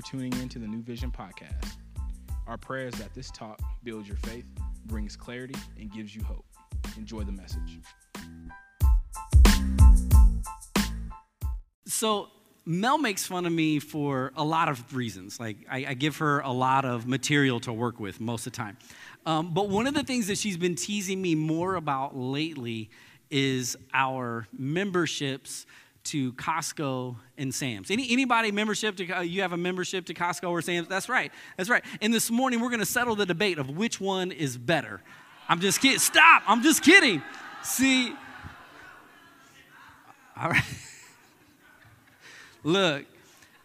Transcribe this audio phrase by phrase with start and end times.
[0.00, 1.76] for tuning in to the New Vision podcast.
[2.46, 4.46] Our prayer is that this talk builds your faith,
[4.86, 6.44] brings clarity, and gives you hope.
[6.96, 7.80] Enjoy the message.
[11.86, 12.28] So,
[12.64, 15.38] Mel makes fun of me for a lot of reasons.
[15.38, 18.56] Like, I, I give her a lot of material to work with most of the
[18.56, 18.78] time.
[19.26, 22.90] Um, but one of the things that she's been teasing me more about lately
[23.30, 25.66] is our memberships
[26.04, 27.90] to Costco and Sam's.
[27.90, 30.88] Any, anybody membership to, uh, you have a membership to Costco or Sam's?
[30.88, 31.84] That's right, that's right.
[32.00, 35.00] And this morning we're gonna settle the debate of which one is better.
[35.48, 37.22] I'm just kidding, stop, I'm just kidding.
[37.62, 38.14] See,
[40.40, 40.62] all right.
[42.62, 43.06] Look,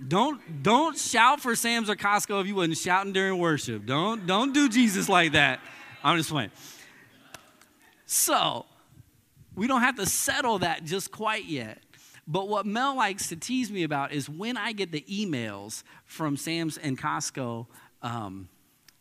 [0.05, 3.85] don't don't shout for Sam's or Costco if you wasn't shouting during worship.
[3.85, 5.59] Don't don't do Jesus like that.
[6.03, 6.51] I'm just playing.
[8.05, 8.65] So,
[9.55, 11.79] we don't have to settle that just quite yet.
[12.27, 16.37] But what Mel likes to tease me about is when I get the emails from
[16.37, 17.67] Sam's and Costco,
[18.01, 18.49] um,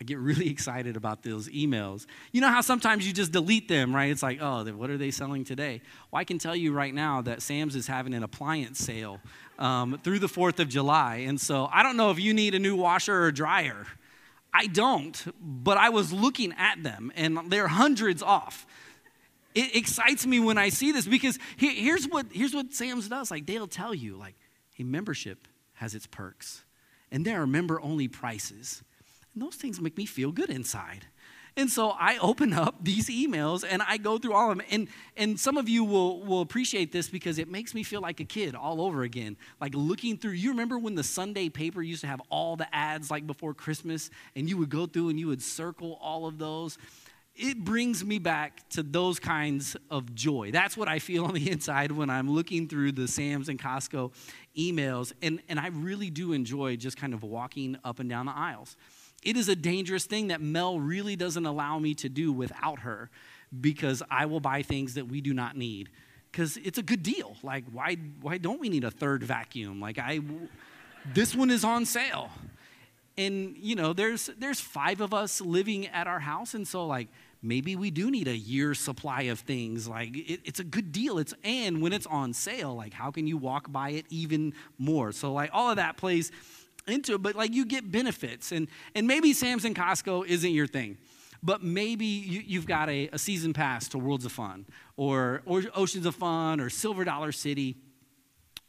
[0.00, 2.06] I get really excited about those emails.
[2.33, 4.11] You know how sometimes you just delete them, right?
[4.11, 5.81] It's like, oh, what are they selling today?
[6.11, 9.20] Well, I can tell you right now that Sam's is having an appliance sale
[9.59, 11.25] um, through the 4th of July.
[11.27, 13.86] And so I don't know if you need a new washer or dryer.
[14.53, 18.66] I don't, but I was looking at them and they're hundreds off
[19.55, 23.30] it excites me when I see this because here's what here's what Sam's does.
[23.30, 24.34] Like they'll tell you, like,
[24.74, 26.64] hey, membership has its perks,
[27.10, 28.82] and there are member only prices,
[29.32, 31.06] and those things make me feel good inside.
[31.56, 34.66] And so I open up these emails and I go through all of them.
[34.70, 38.19] And, and some of you will, will appreciate this because it makes me feel like
[38.19, 39.36] a kid all over again.
[39.60, 43.08] Like looking through, you remember when the Sunday paper used to have all the ads
[43.08, 46.77] like before Christmas and you would go through and you would circle all of those?
[47.37, 50.51] It brings me back to those kinds of joy.
[50.53, 54.13] That's what I feel on the inside when I'm looking through the Sam's and Costco
[54.57, 55.13] emails.
[55.21, 58.77] And, and I really do enjoy just kind of walking up and down the aisles.
[59.23, 63.11] It is a dangerous thing that Mel really doesn't allow me to do without her
[63.61, 65.89] because I will buy things that we do not need
[66.31, 67.37] because it's a good deal.
[67.43, 69.81] Like, why, why don't we need a third vacuum?
[69.81, 70.21] Like, I,
[71.12, 72.31] this one is on sale.
[73.17, 76.55] And, you know, there's, there's five of us living at our house.
[76.55, 77.09] And so, like,
[77.44, 81.19] maybe we do need a year's supply of things like it, it's a good deal.
[81.19, 85.12] It's and when it's on sale like how can you walk by it even more?
[85.12, 86.32] So like all of that plays
[86.87, 90.66] into it but like you get benefits and and maybe sam's and costco isn't your
[90.66, 90.99] thing
[91.43, 94.65] but maybe you, have got a, a season pass to worlds of fun
[94.97, 97.76] or, or oceans of fun or silver dollar city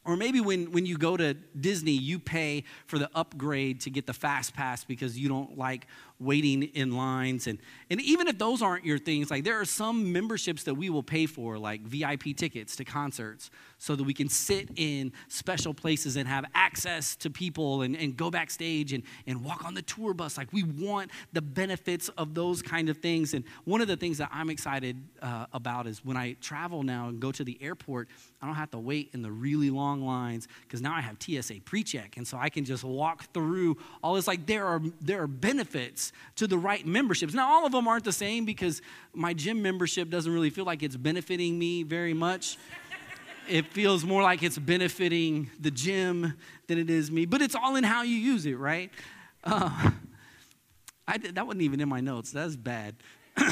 [0.06, 4.06] or maybe when, when you go to Disney, you pay for the upgrade to get
[4.06, 5.88] the fast pass because you don't like
[6.20, 7.48] waiting in lines.
[7.48, 7.60] And,
[7.90, 11.04] and even if those aren't your things, like there are some memberships that we will
[11.04, 16.16] pay for, like VIP tickets to concerts, so that we can sit in special places
[16.16, 20.14] and have access to people and, and go backstage and, and walk on the tour
[20.14, 20.38] bus.
[20.38, 23.34] Like we want the benefits of those kind of things.
[23.34, 27.10] And one of the things that I'm excited uh, about is when I travel now
[27.10, 28.08] and go to the airport,
[28.42, 31.56] I don't have to wait in the really long lines because now I have TSA
[31.66, 32.16] pre-check.
[32.18, 34.28] And so I can just walk through all this.
[34.28, 36.05] Like there are, there are benefits
[36.36, 37.34] to the right memberships.
[37.34, 38.82] Now, all of them aren't the same because
[39.14, 42.58] my gym membership doesn't really feel like it's benefiting me very much.
[43.50, 46.34] it feels more like it's benefiting the gym
[46.68, 48.92] than it is me, but it's all in how you use it, right?
[49.44, 49.92] Uh,
[51.08, 52.32] I did, that wasn't even in my notes.
[52.32, 52.96] That's bad.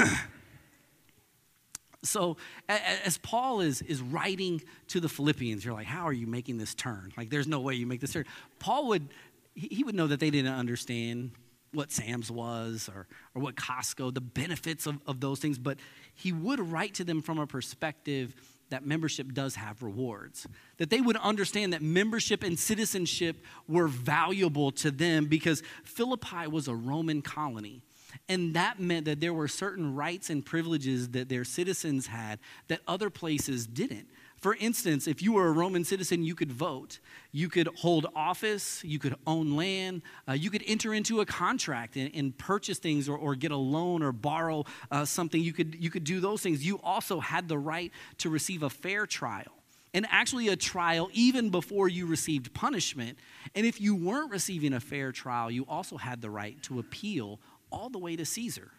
[2.03, 2.35] so
[2.67, 6.73] as paul is, is writing to the philippians you're like how are you making this
[6.75, 8.25] turn like there's no way you make this turn
[8.59, 9.07] paul would
[9.55, 11.31] he would know that they didn't understand
[11.73, 15.77] what Sam's was or, or what Costco, the benefits of, of those things, but
[16.15, 18.35] he would write to them from a perspective
[18.69, 20.47] that membership does have rewards.
[20.77, 26.67] That they would understand that membership and citizenship were valuable to them because Philippi was
[26.67, 27.83] a Roman colony.
[28.29, 32.81] And that meant that there were certain rights and privileges that their citizens had that
[32.87, 34.07] other places didn't.
[34.43, 36.99] For instance, if you were a Roman citizen, you could vote,
[37.31, 41.95] you could hold office, you could own land, uh, you could enter into a contract
[41.95, 45.41] and, and purchase things or, or, get a loan or borrow uh, something.
[45.41, 46.65] You could, you could do those things.
[46.65, 49.63] You also had the right to receive a fair trial
[49.93, 53.17] and actually a trial even before you received punishment.
[53.55, 57.39] And if you weren't receiving a fair trial, you also had the right to appeal
[57.71, 58.71] all the way to Caesar.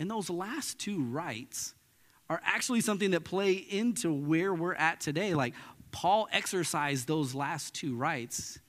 [0.00, 1.74] And those last two rights
[2.30, 5.34] are actually something that play into where we're at today.
[5.34, 5.52] Like
[5.90, 8.60] Paul exercised those last two rights,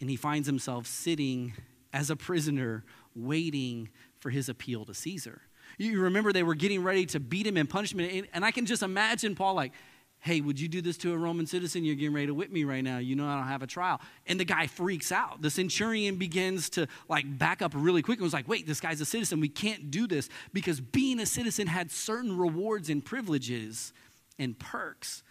[0.00, 1.52] and he finds himself sitting
[1.92, 2.84] as a prisoner
[3.16, 3.88] waiting
[4.20, 5.42] for his appeal to Caesar.
[5.76, 8.82] You remember they were getting ready to beat him in punishment, and I can just
[8.82, 9.72] imagine Paul like,
[10.22, 11.84] Hey, would you do this to a Roman citizen?
[11.84, 12.98] You're getting ready to whip me right now.
[12.98, 14.00] You know I don't have a trial.
[14.26, 15.40] And the guy freaks out.
[15.40, 19.00] The centurion begins to like back up really quick and was like, wait, this guy's
[19.00, 19.40] a citizen.
[19.40, 23.94] We can't do this because being a citizen had certain rewards and privileges
[24.38, 25.22] and perks.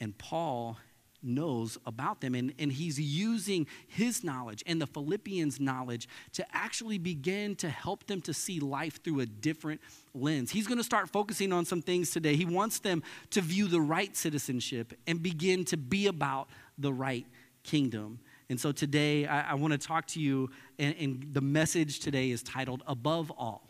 [0.00, 0.78] And Paul
[1.22, 2.34] knows about them.
[2.34, 8.06] And, and he's using his knowledge and the Philippians' knowledge to actually begin to help
[8.06, 9.80] them to see life through a different
[10.14, 10.50] lens.
[10.50, 12.36] He's going to start focusing on some things today.
[12.36, 17.26] He wants them to view the right citizenship and begin to be about the right
[17.62, 18.20] kingdom.
[18.48, 22.30] And so today, I, I want to talk to you, and, and the message today
[22.30, 23.68] is titled Above All.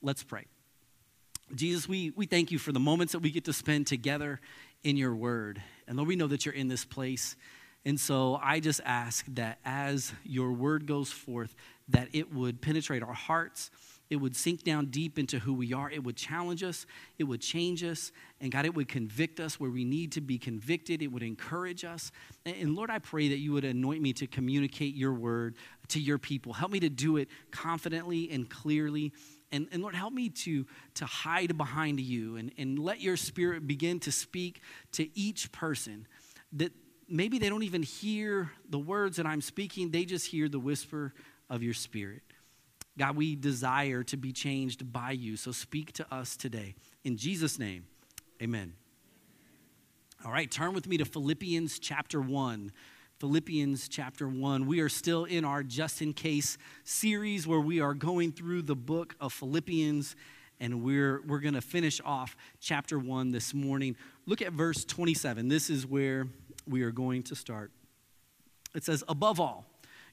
[0.00, 0.46] Let's pray.
[1.54, 4.40] Jesus, we, we thank you for the moments that we get to spend together
[4.82, 5.62] in your word.
[5.86, 7.36] And Lord, we know that you're in this place.
[7.84, 11.54] And so I just ask that as your word goes forth,
[11.88, 13.70] that it would penetrate our hearts,
[14.08, 16.86] it would sink down deep into who we are, it would challenge us,
[17.18, 20.38] it would change us, and God, it would convict us where we need to be
[20.38, 22.10] convicted, it would encourage us.
[22.46, 25.56] And Lord, I pray that you would anoint me to communicate your word
[25.88, 26.54] to your people.
[26.54, 29.12] Help me to do it confidently and clearly
[29.54, 33.66] and, and Lord, help me to, to hide behind you and, and let your spirit
[33.66, 34.60] begin to speak
[34.92, 36.06] to each person
[36.54, 36.72] that
[37.08, 41.14] maybe they don't even hear the words that I'm speaking, they just hear the whisper
[41.48, 42.22] of your spirit.
[42.98, 45.36] God, we desire to be changed by you.
[45.36, 46.74] So speak to us today.
[47.04, 47.86] In Jesus' name,
[48.42, 48.74] amen.
[50.24, 52.72] All right, turn with me to Philippians chapter 1.
[53.20, 54.66] Philippians chapter 1.
[54.66, 58.74] We are still in our Just in Case series where we are going through the
[58.74, 60.16] book of Philippians,
[60.58, 63.94] and we're, we're going to finish off chapter 1 this morning.
[64.26, 65.46] Look at verse 27.
[65.46, 66.26] This is where
[66.66, 67.70] we are going to start.
[68.74, 69.64] It says, Above all,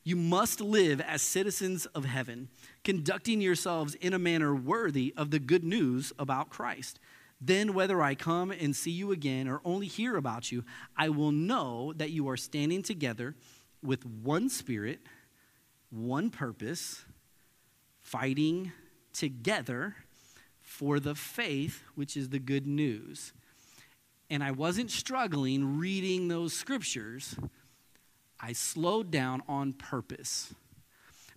[0.03, 2.49] you must live as citizens of heaven,
[2.83, 6.99] conducting yourselves in a manner worthy of the good news about Christ
[7.43, 10.63] then, whether I come and see you again or only hear about you,
[10.95, 13.35] I will know that you are standing together
[13.81, 14.99] with one spirit,
[15.89, 17.03] one purpose,
[17.99, 18.71] fighting
[19.11, 19.95] together
[20.61, 23.33] for the faith, which is the good news.
[24.29, 27.35] And I wasn't struggling reading those scriptures,
[28.39, 30.53] I slowed down on purpose.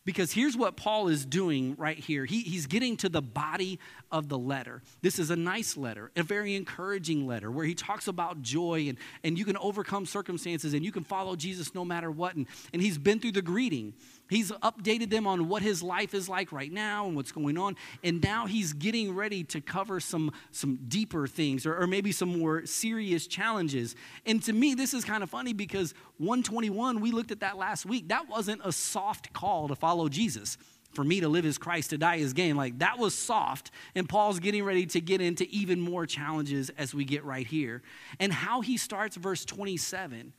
[0.04, 2.26] Because here's what Paul is doing right here.
[2.26, 3.78] He, he's getting to the body
[4.12, 4.82] of the letter.
[5.00, 8.98] This is a nice letter, a very encouraging letter where he talks about joy and,
[9.22, 12.34] and you can overcome circumstances and you can follow Jesus no matter what.
[12.34, 13.94] And, and he's been through the greeting.
[14.30, 17.76] He's updated them on what his life is like right now and what's going on.
[18.02, 22.38] And now he's getting ready to cover some, some deeper things or, or maybe some
[22.38, 23.94] more serious challenges.
[24.24, 27.84] And to me, this is kind of funny because 121, we looked at that last
[27.84, 28.08] week.
[28.08, 30.56] That wasn't a soft call to follow Jesus.
[30.94, 32.56] For me to live as Christ, to die as gain.
[32.56, 33.72] Like that was soft.
[33.96, 37.82] And Paul's getting ready to get into even more challenges as we get right here.
[38.20, 40.32] And how he starts verse 27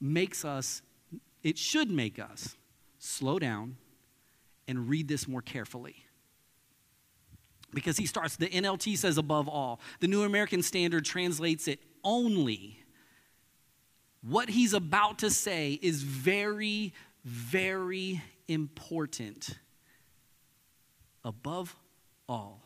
[0.00, 0.82] makes us,
[1.44, 2.56] it should make us
[3.04, 3.76] slow down
[4.66, 5.96] and read this more carefully.
[7.72, 9.80] Because he starts, the NLT says above all.
[10.00, 12.80] The New American Standard translates it only.
[14.22, 19.58] What he's about to say is very, very important.
[21.24, 21.76] Above
[22.28, 22.62] all,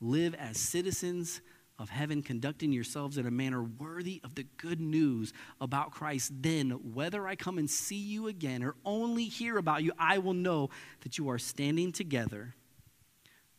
[0.00, 1.40] live as citizens
[1.78, 6.70] of heaven, conducting yourselves in a manner worthy of the good news about Christ, then
[6.94, 10.70] whether I come and see you again or only hear about you, I will know
[11.02, 12.54] that you are standing together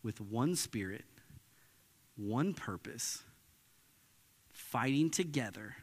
[0.01, 1.05] with one spirit,
[2.15, 3.23] one purpose,
[4.49, 5.75] fighting together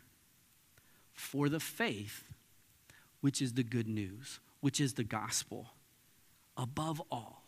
[1.13, 2.25] for the faith,
[3.21, 5.69] which is the good news, which is the gospel.
[6.57, 7.45] Above all,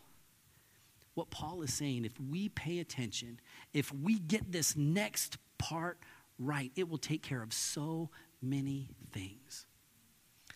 [1.13, 3.39] what Paul is saying, if we pay attention,
[3.77, 5.99] if we get this next part
[6.39, 8.09] right, it will take care of so
[8.41, 9.65] many things.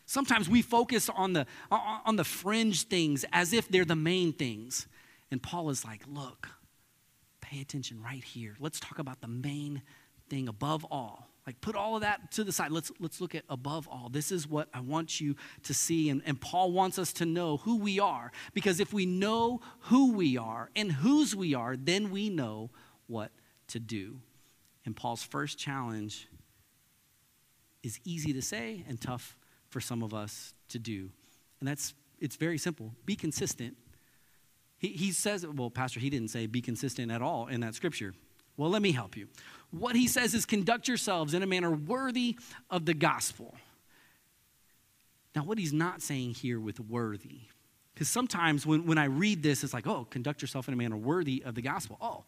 [0.05, 4.87] Sometimes we focus on the, on the fringe things as if they're the main things.
[5.29, 6.49] And Paul is like, look,
[7.39, 8.55] pay attention right here.
[8.59, 9.83] Let's talk about the main
[10.29, 11.27] thing above all.
[11.47, 12.71] Like put all of that to the side.
[12.71, 14.09] Let's let's look at above all.
[14.09, 16.09] This is what I want you to see.
[16.09, 18.31] And, and Paul wants us to know who we are.
[18.53, 22.69] Because if we know who we are and whose we are, then we know
[23.07, 23.31] what
[23.67, 24.19] to do.
[24.85, 26.27] And Paul's first challenge
[27.83, 29.37] is easy to say and tough
[29.69, 31.09] for some of us to do.
[31.59, 32.93] And that's it's very simple.
[33.05, 33.75] Be consistent.
[34.77, 38.13] He, he says, well, Pastor, he didn't say be consistent at all in that scripture.
[38.57, 39.27] Well, let me help you.
[39.71, 42.37] What he says is conduct yourselves in a manner worthy
[42.69, 43.55] of the gospel.
[45.35, 47.41] Now, what he's not saying here with worthy,
[47.93, 50.97] because sometimes when, when I read this, it's like, oh, conduct yourself in a manner
[50.97, 51.97] worthy of the gospel.
[52.01, 52.25] Oh,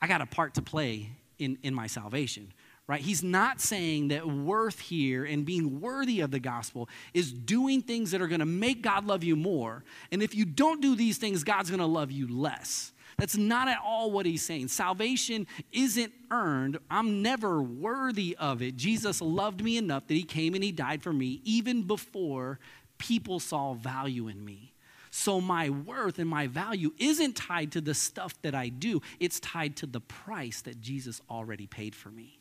[0.00, 2.52] I got a part to play in, in my salvation,
[2.86, 3.00] right?
[3.00, 8.10] He's not saying that worth here and being worthy of the gospel is doing things
[8.10, 9.84] that are going to make God love you more.
[10.12, 12.92] And if you don't do these things, God's going to love you less.
[13.18, 14.68] That's not at all what he's saying.
[14.68, 16.78] Salvation isn't earned.
[16.90, 18.76] I'm never worthy of it.
[18.76, 22.58] Jesus loved me enough that he came and he died for me even before
[22.98, 24.72] people saw value in me.
[25.18, 29.40] So my worth and my value isn't tied to the stuff that I do, it's
[29.40, 32.38] tied to the price that Jesus already paid for me.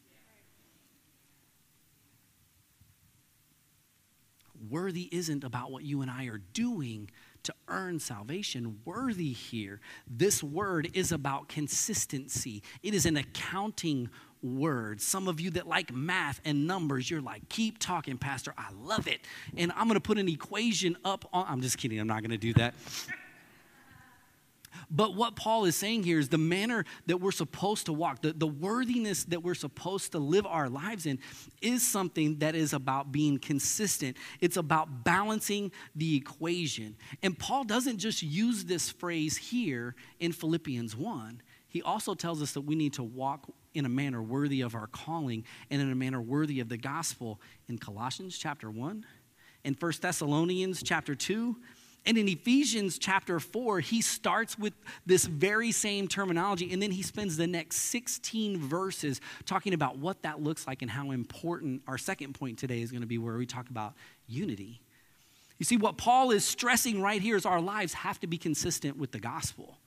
[4.69, 7.09] Worthy isn't about what you and I are doing
[7.43, 8.81] to earn salvation.
[8.83, 14.09] Worthy here, this word is about consistency, it is an accounting
[14.45, 15.01] word.
[15.01, 18.53] Some of you that like math and numbers, you're like, keep talking, Pastor.
[18.57, 19.21] I love it.
[19.57, 22.31] And I'm going to put an equation up on, I'm just kidding, I'm not going
[22.31, 22.75] to do that.
[24.89, 28.33] But what Paul is saying here is the manner that we're supposed to walk, the,
[28.33, 31.19] the worthiness that we're supposed to live our lives in,
[31.61, 34.17] is something that is about being consistent.
[34.41, 36.95] It's about balancing the equation.
[37.23, 41.41] And Paul doesn't just use this phrase here in Philippians 1,
[41.75, 44.87] he also tells us that we need to walk in a manner worthy of our
[44.87, 49.05] calling and in a manner worthy of the gospel in Colossians chapter 1,
[49.65, 51.53] in 1 Thessalonians chapter 2,
[52.05, 54.71] and in Ephesians chapter 4, he starts with
[55.05, 60.21] this very same terminology, and then he spends the next 16 verses talking about what
[60.21, 63.35] that looks like and how important our second point today is going to be, where
[63.35, 63.95] we talk about
[64.29, 64.79] unity.
[65.57, 68.95] You see, what Paul is stressing right here is our lives have to be consistent
[68.95, 69.77] with the gospel.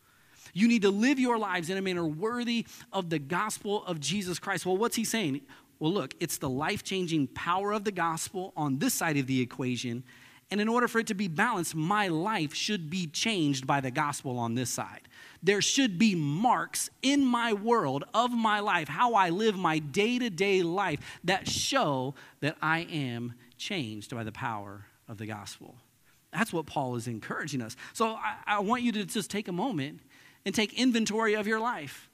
[0.58, 4.38] You need to live your lives in a manner worthy of the gospel of Jesus
[4.38, 4.66] Christ.
[4.66, 5.40] Well, what's he saying?
[5.78, 9.40] Well, look, it's the life changing power of the gospel on this side of the
[9.40, 10.04] equation
[10.50, 13.90] and in order for it to be balanced, my life should be changed by the
[13.90, 15.02] gospel on this side.
[15.42, 20.18] There should be marks in my world of my life, how I live my day
[20.18, 25.76] to day life, that show that I am changed by the power of the gospel.
[26.32, 27.76] That's what Paul is encouraging us.
[27.92, 30.00] So I, I want you to just take a moment
[30.44, 32.08] and take inventory of your life.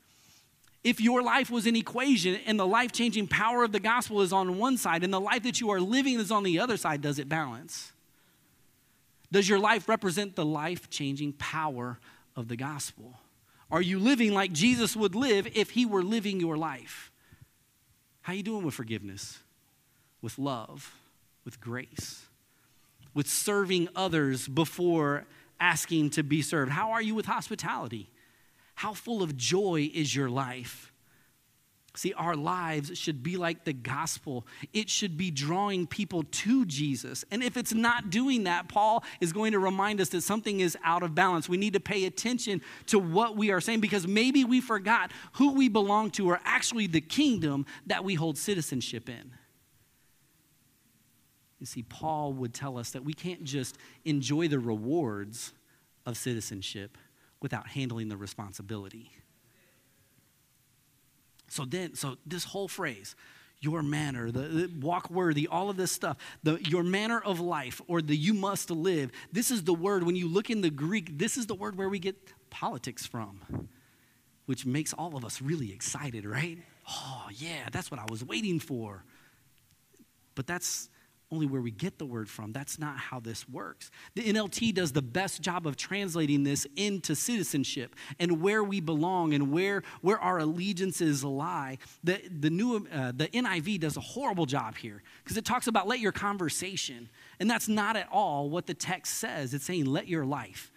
[0.83, 4.33] If your life was an equation and the life changing power of the gospel is
[4.33, 7.01] on one side and the life that you are living is on the other side,
[7.01, 7.93] does it balance?
[9.33, 11.99] Does your life represent the life changing power
[12.37, 13.15] of the gospel?
[13.71, 17.11] Are you living like Jesus would live if he were living your life?
[18.23, 19.39] How are you doing with forgiveness?
[20.21, 20.95] With love,
[21.45, 22.27] with grace,
[23.13, 25.25] with serving others before
[25.59, 26.73] asking to be served?
[26.73, 28.11] How are you with hospitality?
[28.75, 30.93] How full of joy is your life?
[31.97, 34.45] See, our lives should be like the gospel.
[34.73, 37.25] It should be drawing people to Jesus.
[37.31, 40.77] And if it's not doing that, Paul is going to remind us that something is
[40.83, 41.49] out of balance.
[41.49, 45.53] We need to pay attention to what we are saying because maybe we forgot who
[45.53, 49.31] we belong to or actually the kingdom that we hold citizenship in.
[51.61, 55.53] You see, Paul would tell us that we can't just enjoy the rewards
[56.05, 56.99] of citizenship
[57.41, 59.11] without handling the responsibility.
[61.49, 63.15] So then, so this whole phrase,
[63.61, 67.81] your manner, the, the, walk worthy, all of this stuff, the your manner of life
[67.87, 69.11] or the you must live.
[69.33, 71.89] This is the word when you look in the Greek, this is the word where
[71.89, 72.17] we get
[72.51, 73.69] politics from,
[74.47, 76.59] which makes all of us really excited, right?
[76.89, 79.05] Oh, yeah, that's what I was waiting for.
[80.35, 80.89] But that's
[81.35, 82.53] only where we get the word from.
[82.53, 83.91] That's not how this works.
[84.15, 89.35] The NLT does the best job of translating this into citizenship and where we belong
[89.35, 91.79] and where, where our allegiances lie.
[92.05, 95.89] The, the, new, uh, the NIV does a horrible job here because it talks about
[95.89, 97.09] let your conversation.
[97.41, 99.55] And that's not at all what the text says.
[99.55, 100.71] It's saying let your life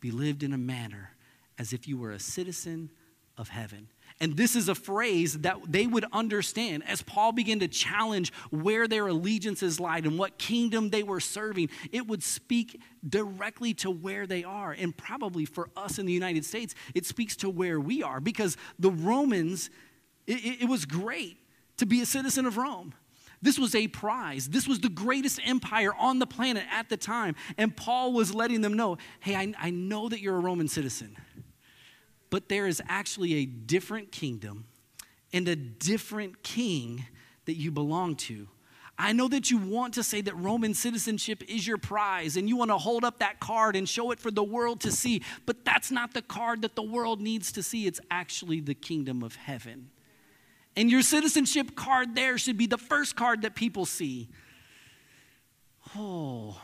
[0.00, 1.12] be lived in a manner
[1.58, 2.90] as if you were a citizen
[3.38, 3.88] of heaven.
[4.20, 8.86] And this is a phrase that they would understand as Paul began to challenge where
[8.86, 11.70] their allegiances lied and what kingdom they were serving.
[11.90, 14.72] It would speak directly to where they are.
[14.72, 18.56] And probably for us in the United States, it speaks to where we are because
[18.78, 19.70] the Romans,
[20.26, 21.38] it, it was great
[21.78, 22.94] to be a citizen of Rome.
[23.42, 24.48] This was a prize.
[24.48, 27.34] This was the greatest empire on the planet at the time.
[27.58, 31.16] And Paul was letting them know hey, I, I know that you're a Roman citizen
[32.32, 34.64] but there is actually a different kingdom
[35.34, 37.04] and a different king
[37.44, 38.48] that you belong to.
[38.98, 42.56] I know that you want to say that Roman citizenship is your prize and you
[42.56, 45.66] want to hold up that card and show it for the world to see, but
[45.66, 47.86] that's not the card that the world needs to see.
[47.86, 49.90] It's actually the kingdom of heaven.
[50.74, 54.30] And your citizenship card there should be the first card that people see.
[55.94, 56.58] Oh,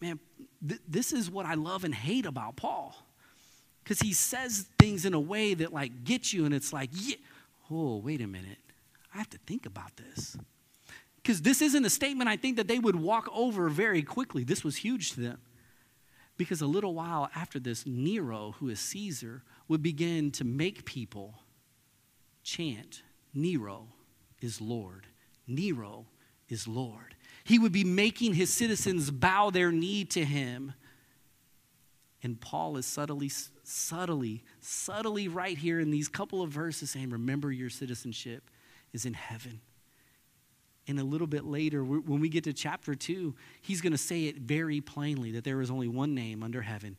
[0.00, 0.18] man,
[0.66, 3.05] th- this is what I love and hate about Paul
[3.86, 7.16] because he says things in a way that like gets you and it's like yeah.
[7.70, 8.58] oh wait a minute
[9.16, 10.36] I have to think about this.
[11.16, 14.44] Because this isn't a statement I think that they would walk over very quickly.
[14.44, 15.38] This was huge to them.
[16.36, 21.40] Because a little while after this, Nero, who is Caesar, would begin to make people
[22.44, 23.02] chant,
[23.32, 23.88] Nero
[24.42, 25.06] is Lord.
[25.46, 26.04] Nero
[26.50, 27.14] is Lord.
[27.42, 30.74] He would be making his citizens bow their knee to him.
[32.22, 33.30] And Paul is subtly,
[33.66, 38.50] subtly, subtly right here in these couple of verses saying, Remember your citizenship
[38.92, 39.60] is in heaven.
[40.88, 44.26] And a little bit later, when we get to chapter two, he's going to say
[44.26, 46.96] it very plainly that there is only one name under heaven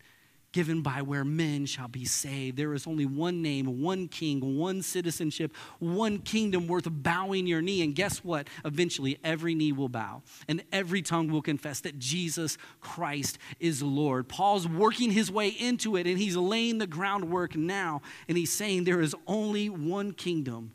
[0.58, 2.58] given by where men shall be saved.
[2.58, 7.84] There is only one name, one king, one citizenship, one kingdom worth bowing your knee.
[7.84, 8.48] And guess what?
[8.66, 14.28] Eventually, every knee will bow and every tongue will confess that Jesus Christ is Lord.
[14.28, 18.02] Paul's working his way into it and he's laying the groundwork now.
[18.28, 20.72] And he's saying there is only one kingdom,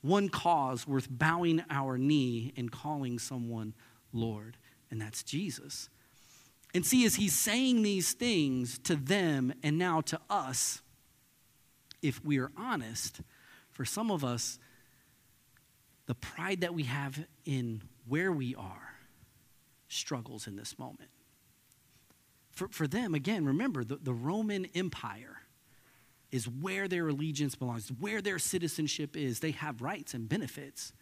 [0.00, 3.74] one cause worth bowing our knee and calling someone
[4.12, 4.58] Lord,
[4.92, 5.90] and that's Jesus.
[6.74, 10.82] And see, as he's saying these things to them and now to us,
[12.02, 13.20] if we are honest,
[13.70, 14.58] for some of us,
[16.06, 18.96] the pride that we have in where we are
[19.88, 21.10] struggles in this moment.
[22.50, 25.38] For, for them, again, remember the, the Roman Empire
[26.30, 29.40] is where their allegiance belongs, where their citizenship is.
[29.40, 30.92] They have rights and benefits.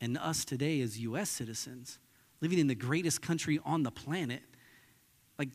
[0.00, 1.30] And us today, as U.S.
[1.30, 1.98] citizens,
[2.40, 4.42] living in the greatest country on the planet,
[5.38, 5.50] like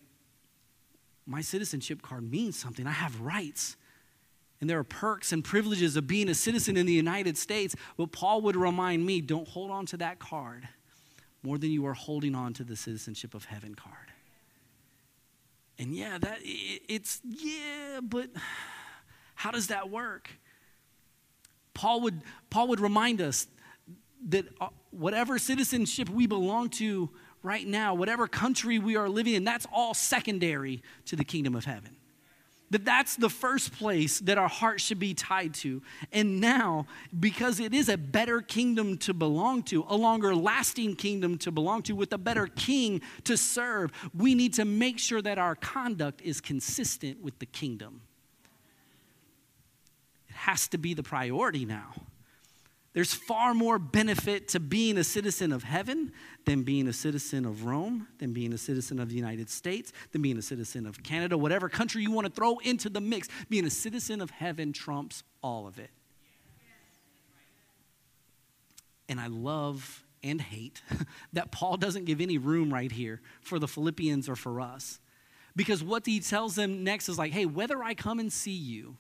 [1.26, 2.86] my citizenship card means something.
[2.86, 3.76] I have rights.
[4.62, 7.76] And there are perks and privileges of being a citizen in the United States.
[7.98, 10.68] But Paul would remind me don't hold on to that card
[11.44, 14.12] more than you are holding on to the citizenship of heaven card.
[15.78, 18.30] And yeah, that it's yeah, but
[19.36, 20.30] how does that work?
[21.74, 23.48] Paul would Paul would remind us
[24.26, 27.10] that uh, whatever citizenship we belong to
[27.44, 31.66] right now, whatever country we are living in, that's all secondary to the kingdom of
[31.66, 31.96] heaven.
[32.72, 35.84] That that's the first place that our heart should be tied to.
[36.12, 41.38] And now, because it is a better kingdom to belong to, a longer lasting kingdom
[41.40, 45.38] to belong to, with a better king to serve, we need to make sure that
[45.38, 48.02] our conduct is consistent with the kingdom.
[50.28, 51.94] It has to be the priority now.
[52.96, 56.14] There's far more benefit to being a citizen of heaven
[56.46, 60.22] than being a citizen of Rome, than being a citizen of the United States, than
[60.22, 63.28] being a citizen of Canada, whatever country you want to throw into the mix.
[63.50, 65.90] Being a citizen of heaven trumps all of it.
[69.10, 70.82] And I love and hate
[71.34, 75.02] that Paul doesn't give any room right here for the Philippians or for us.
[75.54, 78.96] Because what he tells them next is like, hey, whether I come and see you,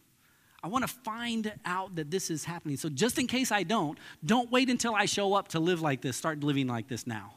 [0.65, 2.75] I want to find out that this is happening.
[2.75, 6.01] So, just in case I don't, don't wait until I show up to live like
[6.01, 6.17] this.
[6.17, 7.35] Start living like this now.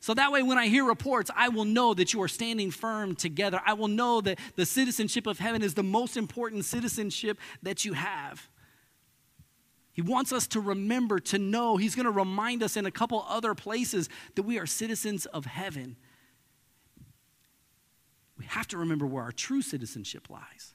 [0.00, 3.14] So that way, when I hear reports, I will know that you are standing firm
[3.14, 3.60] together.
[3.64, 7.92] I will know that the citizenship of heaven is the most important citizenship that you
[7.92, 8.48] have.
[9.92, 11.76] He wants us to remember, to know.
[11.76, 15.44] He's going to remind us in a couple other places that we are citizens of
[15.44, 15.94] heaven.
[18.36, 20.74] We have to remember where our true citizenship lies.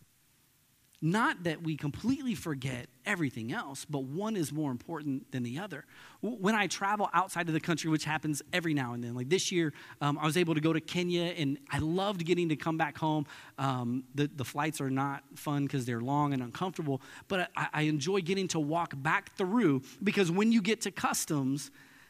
[1.05, 5.83] Not that we completely forget everything else, but one is more important than the other.
[6.21, 9.51] When I travel outside of the country, which happens every now and then, like this
[9.51, 12.77] year, um, I was able to go to Kenya and I loved getting to come
[12.77, 13.25] back home.
[13.57, 17.81] Um, the, the flights are not fun because they're long and uncomfortable, but I, I
[17.81, 21.69] enjoy getting to walk back through because when you get to customs,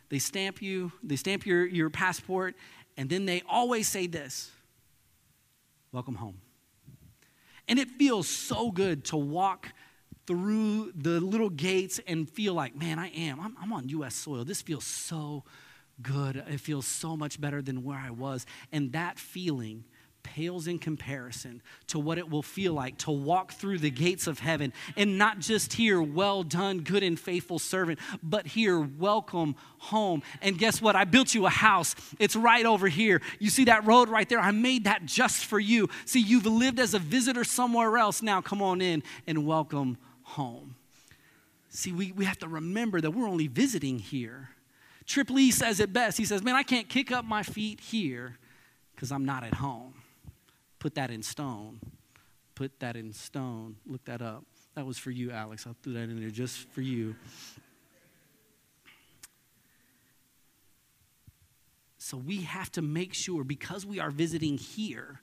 [0.10, 2.54] they stamp you, they stamp your, your passport,
[2.96, 4.52] and then they always say this
[5.92, 6.38] Welcome home.
[7.68, 9.70] And it feels so good to walk
[10.26, 13.40] through the little gates and feel like, man, I am.
[13.40, 14.16] I'm, I'm, on U.S.
[14.16, 14.46] soil.
[14.46, 15.44] This feels so
[16.02, 16.38] good.
[16.48, 18.46] It feels so much better than where I was.
[18.72, 19.84] And that feeling
[20.24, 24.40] pales in comparison to what it will feel like to walk through the gates of
[24.40, 30.24] heaven and not just hear, well done, good and faithful servant, but hear, welcome home.
[30.42, 30.96] And guess what?
[30.96, 31.96] I built you a house.
[32.20, 33.22] It's right over here.
[33.40, 34.40] You see that road right there?
[34.40, 35.90] I made that just for you.
[36.06, 38.22] See, you've lived as a visitor somewhere else.
[38.22, 40.76] Now come on in and welcome home.
[41.70, 44.50] See, we, we have to remember that we're only visiting here.
[45.06, 46.18] Trip Lee says it best.
[46.18, 48.38] He says, Man, I can't kick up my feet here
[48.96, 49.96] because I'm not at home.
[50.84, 51.80] Put that in stone.
[52.56, 53.78] Put that in stone.
[53.88, 54.44] Look that up.
[54.76, 55.66] That was for you, Alex.
[55.66, 57.16] I threw that in there just for you.
[62.00, 65.22] So we have to make sure, because we are visiting here,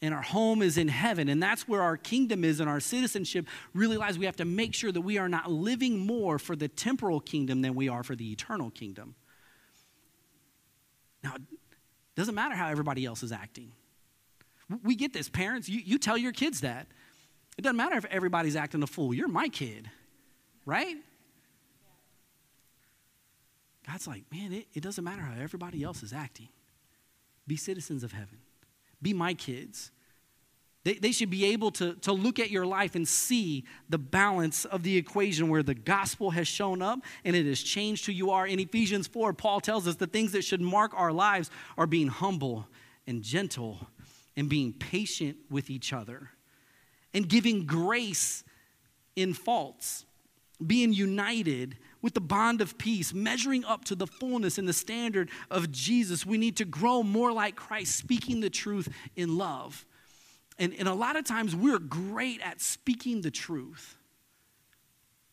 [0.00, 1.28] and our home is in heaven.
[1.28, 4.18] And that's where our kingdom is and our citizenship really lies.
[4.18, 7.60] We have to make sure that we are not living more for the temporal kingdom
[7.60, 9.16] than we are for the eternal kingdom.
[11.22, 11.42] Now, it
[12.16, 13.72] doesn't matter how everybody else is acting.
[14.82, 15.28] We get this.
[15.28, 16.86] Parents, you, you tell your kids that.
[17.58, 19.12] It doesn't matter if everybody's acting a fool.
[19.12, 19.90] You're my kid,
[20.64, 20.96] right?
[23.86, 26.48] God's like, man, it, it doesn't matter how everybody else is acting.
[27.46, 28.38] Be citizens of heaven,
[29.00, 29.90] be my kids.
[30.84, 34.64] They, they should be able to, to look at your life and see the balance
[34.64, 38.32] of the equation where the gospel has shown up and it has changed who you
[38.32, 38.48] are.
[38.48, 42.08] In Ephesians 4, Paul tells us the things that should mark our lives are being
[42.08, 42.66] humble
[43.06, 43.86] and gentle
[44.36, 46.30] and being patient with each other
[47.14, 48.44] and giving grace
[49.16, 50.04] in faults,
[50.64, 55.30] being united with the bond of peace, measuring up to the fullness and the standard
[55.50, 56.24] of Jesus.
[56.24, 59.84] We need to grow more like Christ, speaking the truth in love.
[60.58, 63.96] And, and a lot of times we're great at speaking the truth,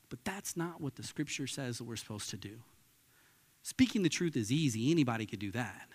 [0.10, 2.60] but that's not what the scripture says that we're supposed to do.
[3.64, 5.88] Speaking the truth is easy, anybody could do that.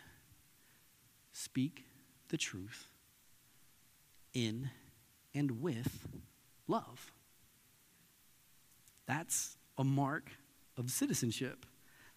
[1.32, 1.84] Speak
[2.28, 2.88] the truth
[4.35, 4.70] in
[5.35, 6.07] and with
[6.68, 7.12] love.
[9.07, 10.31] That's a mark
[10.77, 11.66] of citizenship.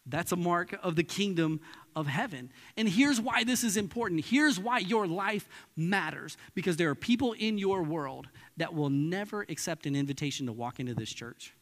[0.10, 1.60] That's a mark of the kingdom
[1.96, 2.50] of heaven.
[2.78, 4.24] And here's why this is important.
[4.24, 6.38] Here's why your life matters.
[6.56, 10.80] Because there are people in your world that will never accept an invitation to walk
[10.80, 11.54] into this church.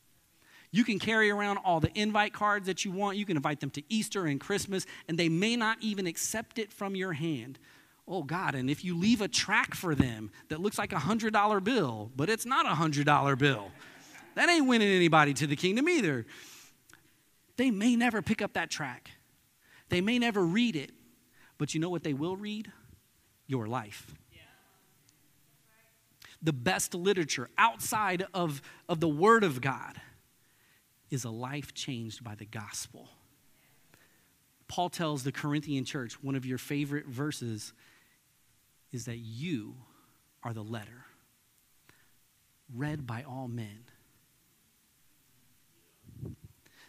[0.72, 3.18] You can carry around all the invite cards that you want.
[3.18, 6.72] You can invite them to Easter and Christmas, and they may not even accept it
[6.72, 7.58] from your hand.
[8.08, 11.64] Oh, God, and if you leave a track for them that looks like a $100
[11.64, 13.72] bill, but it's not a $100 bill,
[14.36, 16.26] that ain't winning anybody to the kingdom either.
[17.58, 19.12] They may never pick up that track,
[19.90, 20.92] they may never read it,
[21.58, 22.72] but you know what they will read?
[23.48, 24.14] Your life.
[26.42, 30.00] The best literature outside of, of the Word of God
[31.10, 33.10] is a life changed by the gospel.
[34.68, 37.74] Paul tells the Corinthian church, one of your favorite verses
[38.96, 39.76] is that you
[40.42, 41.06] are the letter
[42.74, 43.86] read by all men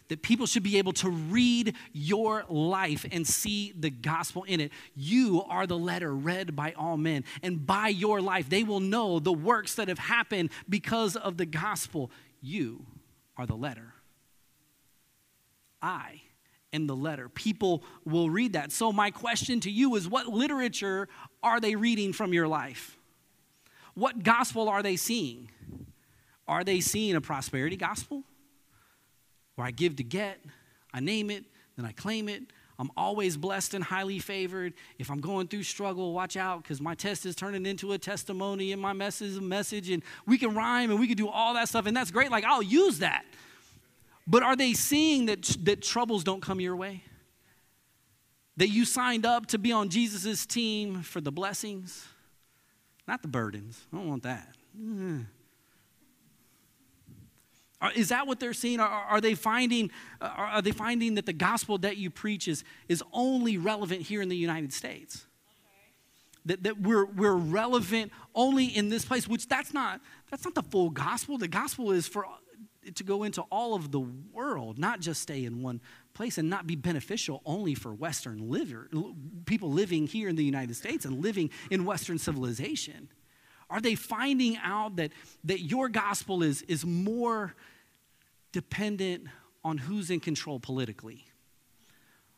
[0.07, 4.71] that people should be able to read your life and see the gospel in it.
[4.95, 9.19] You are the letter read by all men, and by your life, they will know
[9.19, 12.09] the works that have happened because of the gospel.
[12.41, 12.85] You
[13.35, 13.93] are the letter.
[15.81, 16.21] I
[16.77, 17.27] am the letter.
[17.27, 18.71] People will read that.
[18.71, 21.09] So, my question to you is what literature
[21.43, 22.97] are they reading from your life?
[23.93, 25.51] What gospel are they seeing?
[26.47, 28.23] Are they seeing a prosperity gospel?
[29.57, 30.39] where I give to get,
[30.93, 31.43] I name it,
[31.75, 32.43] then I claim it.
[32.79, 34.73] I'm always blessed and highly favored.
[34.99, 38.71] If I'm going through struggle, watch out because my test is turning into a testimony
[38.71, 39.89] and my message is a message.
[39.89, 42.29] And we can rhyme and we can do all that stuff, and that's great.
[42.29, 43.25] Like, I'll use that.
[44.27, 47.03] But are they seeing that, that troubles don't come your way?
[48.57, 52.05] That you signed up to be on Jesus' team for the blessings,
[53.07, 53.85] not the burdens.
[53.93, 54.49] I don't want that.
[54.77, 55.27] Mm.
[57.95, 58.79] Is that what they're seeing?
[58.79, 63.03] Are, are they finding, are they finding that the gospel that you preach is, is
[63.13, 65.25] only relevant here in the United States?
[66.45, 70.63] That, that we're, we're relevant only in this place, which that's not, that's not the
[70.63, 71.37] full gospel.
[71.37, 72.25] The gospel is for
[72.95, 75.81] to go into all of the world, not just stay in one
[76.13, 78.89] place and not be beneficial only for Western liver,
[79.45, 83.09] people living here in the United States and living in Western civilization.
[83.69, 85.11] Are they finding out that,
[85.43, 87.53] that your gospel is, is more
[88.51, 89.25] dependent
[89.63, 91.25] on who's in control politically?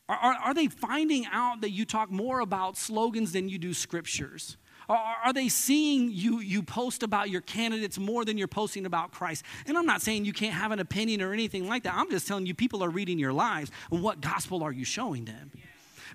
[0.10, 3.76] Are, are, are, they finding out that you talk more about slogans than you do
[3.76, 4.58] scriptures?
[4.90, 9.12] Are, are they seeing you, you post about your candidates more than you're posting about
[9.12, 9.46] Christ?
[9.68, 11.94] And I'm not saying you can't have an opinion or anything like that.
[11.94, 15.52] I'm just telling you, people are reading your lives, what gospel are you showing them?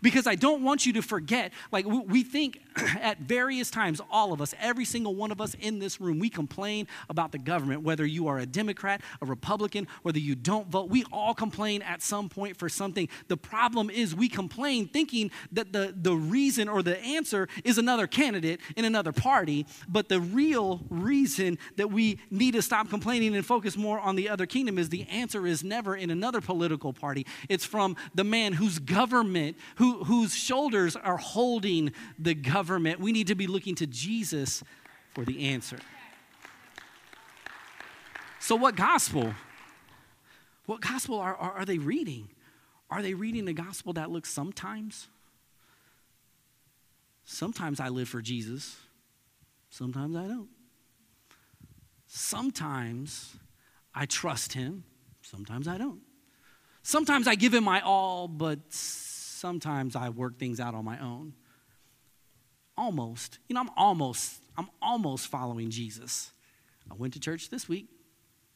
[0.05, 1.53] Because I don't want you to forget.
[1.73, 2.61] Like, we think
[3.01, 6.29] at various times, all of us, every single one of us in this room, we
[6.29, 10.91] complain about the government, whether you are a Democrat, a Republican, whether you don't vote.
[10.91, 13.09] We all complain at some point for something.
[13.29, 18.07] The problem is we complain thinking that the, the reason or the answer is another
[18.07, 23.47] candidate in another party, but the real reason that we need to stop complaining and
[23.47, 27.27] focus more on the other kingdom is the answer is never in another political party.
[27.49, 33.01] It's from the man whose government, who whose shoulders are holding the government.
[33.01, 34.63] We need to be looking to Jesus
[35.15, 35.79] for the answer.
[38.41, 39.35] So, what gospel?
[40.67, 42.29] What gospel are, are, are they reading?
[42.91, 45.09] Are they reading the gospel that looks sometimes?
[47.25, 48.77] Sometimes I live for Jesus.
[49.71, 50.49] Sometimes I don't.
[52.07, 53.35] Sometimes
[53.95, 54.85] I trust him,
[55.23, 56.01] sometimes I don't.
[56.83, 58.59] Sometimes I give him my all, but
[59.45, 61.35] sometimes I work things out on my own.
[62.79, 63.41] Almost.
[63.47, 66.31] You know, I'm almost I'm almost following Jesus.
[66.91, 67.89] I went to church this week.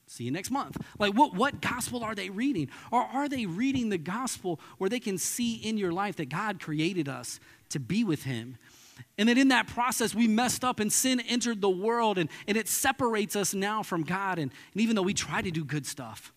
[0.06, 0.78] See you next month.
[0.98, 2.70] Like, what, what gospel are they reading?
[2.90, 6.58] Or are they reading the gospel where they can see in your life that God
[6.58, 8.56] created us to be with Him?
[9.18, 12.56] And that in that process, we messed up and sin entered the world and, and
[12.56, 14.38] it separates us now from God.
[14.38, 16.32] And, and even though we try to do good stuff,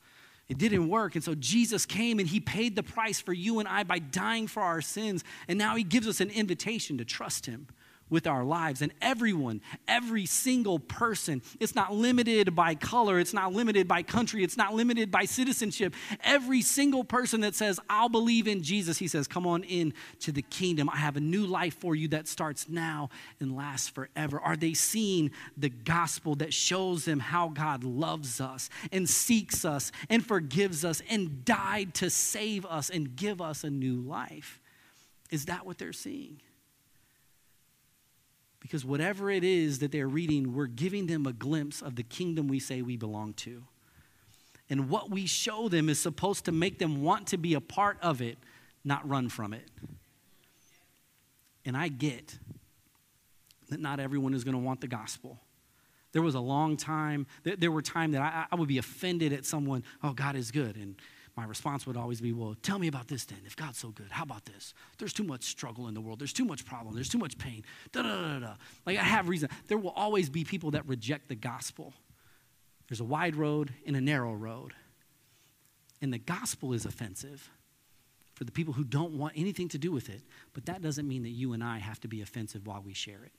[0.52, 1.16] it didn't work.
[1.16, 4.48] And so Jesus came and he paid the price for you and I by dying
[4.48, 5.24] for our sins.
[5.48, 7.68] And now he gives us an invitation to trust him
[8.12, 8.84] with our lives.
[8.84, 14.44] And everyone, every single person, it's not limited by color, it's not limited by country,
[14.44, 15.96] it's not limited by citizenship.
[16.24, 20.32] Every single person that says, I'll believe in Jesus, he says, Come on in to
[20.32, 20.90] the kingdom.
[20.90, 24.40] I have a new life for you that starts now and lasts forever.
[24.40, 29.92] Are they seeing the gospel that shows them how God loves us and seeks us
[30.10, 34.60] and forgives us and died to save us and give us a new life?
[35.30, 36.42] Is that what they're seeing?
[38.62, 42.48] Because whatever it is that they're reading, we're giving them a glimpse of the kingdom
[42.48, 43.64] we say we belong to.
[44.70, 47.98] And what we show them is supposed to make them want to be a part
[48.02, 48.38] of it,
[48.86, 49.68] not run from it.
[51.66, 52.38] And I get
[53.70, 55.40] that not everyone is going to want the gospel.
[56.14, 59.46] There was a long time, there were times that I, I would be offended at
[59.46, 60.76] someone, oh, God is good.
[60.76, 60.96] And
[61.38, 63.40] my response would always be, Well, tell me about this then.
[63.46, 64.74] If God's so good, how about this?
[64.98, 66.20] There's too much struggle in the world.
[66.20, 66.94] There's too much problem.
[66.94, 67.64] There's too much pain.
[67.92, 68.54] Da da da da.
[68.86, 69.50] Like I have reason.
[69.68, 71.94] There will always be people that reject the gospel.
[72.90, 74.74] There's a wide road and a narrow road.
[76.02, 77.50] And the gospel is offensive
[78.34, 80.22] for the people who don't want anything to do with it.
[80.54, 83.24] But that doesn't mean that you and I have to be offensive while we share
[83.24, 83.32] it.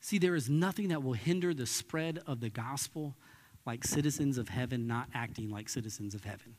[0.00, 3.16] See, there is nothing that will hinder the spread of the gospel
[3.68, 6.56] like citizens of heaven, not acting like citizens of heaven.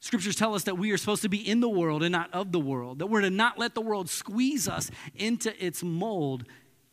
[0.00, 2.50] Scriptures tell us that we are supposed to be in the world and not of
[2.50, 6.44] the world, that we're to not let the world squeeze us into its mold,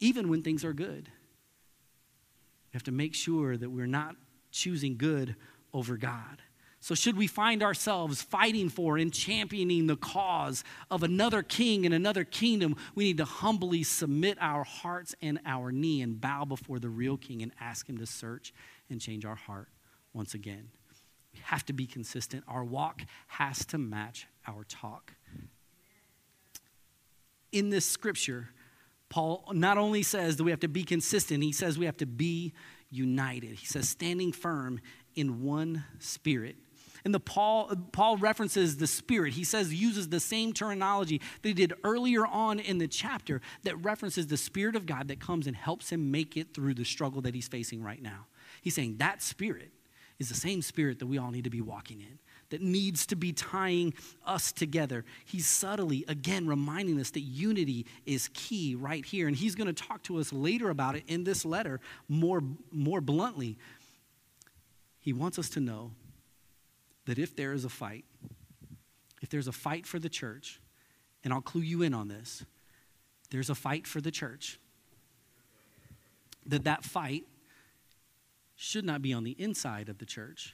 [0.02, 1.08] even when things are good.
[2.68, 4.18] We have to make sure that we're not
[4.52, 5.38] choosing good
[5.74, 6.42] over God.
[6.86, 11.96] So, should we find ourselves fighting for and championing the cause of another king and
[11.96, 16.78] another kingdom, we need to humbly submit our hearts and our knee and bow before
[16.78, 18.54] the real king and ask him to search
[18.88, 19.70] and change our heart
[20.14, 20.68] once again.
[21.34, 22.44] We have to be consistent.
[22.48, 25.14] Our walk has to match our talk.
[27.52, 28.50] In this scripture,
[29.10, 32.06] Paul not only says that we have to be consistent, he says we have to
[32.06, 32.54] be
[32.92, 33.56] united.
[33.56, 34.80] He says, standing firm
[35.16, 36.58] in one spirit
[37.06, 39.34] and the Paul, Paul references the Spirit.
[39.34, 43.78] He says, uses the same terminology that he did earlier on in the chapter that
[43.78, 47.22] references the Spirit of God that comes and helps him make it through the struggle
[47.22, 48.26] that he's facing right now.
[48.62, 49.72] He's saying that Spirit
[50.18, 52.18] is the same Spirit that we all need to be walking in
[52.50, 53.94] that needs to be tying
[54.26, 55.04] us together.
[55.26, 59.28] He's subtly, again, reminding us that unity is key right here.
[59.28, 63.02] And he's going to talk to us later about it in this letter more, more
[63.02, 63.58] bluntly.
[65.00, 65.92] He wants us to know
[67.06, 68.06] that if there is a fight,
[69.22, 70.60] if there's a fight for the church,
[71.24, 72.46] and I'll clue you in on this,
[73.32, 74.60] there's a fight for the church,
[76.46, 77.24] that that fight
[78.56, 80.54] should not be on the inside of the church,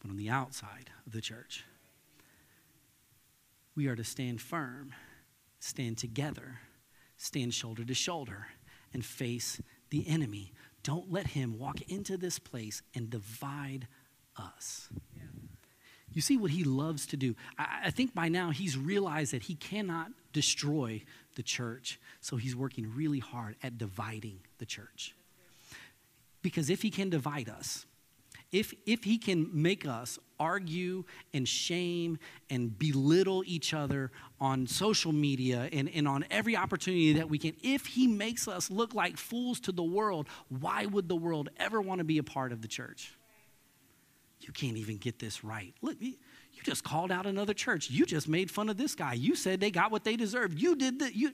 [0.00, 1.64] but on the outside of the church.
[3.74, 4.94] We are to stand firm,
[5.58, 6.60] stand together,
[7.16, 8.46] stand shoulder to shoulder,
[8.92, 10.52] and face the enemy.
[10.82, 13.86] Don't let him walk into this place and divide
[14.36, 14.88] us.
[16.14, 17.34] You see what he loves to do.
[17.58, 21.02] I, I, think by now he's realized that he cannot destroy
[21.34, 25.14] the church, so he's working really hard at dividing the church.
[26.42, 27.86] Because if he can divide us,
[28.50, 32.18] if, if he can make us argue and shame
[32.50, 37.54] and belittle each other on social media and, and on every opportunity that we can,
[37.62, 41.80] if he makes us look like fools to the world, why would the world ever
[41.80, 43.14] want to be a part of the church?
[44.42, 45.74] You can't even get this right.
[45.82, 46.14] Look, you
[46.64, 47.90] just called out another church.
[47.90, 49.14] You just made fun of this guy.
[49.14, 50.58] You said they got what they deserved.
[50.58, 51.14] You did that.
[51.14, 51.32] You,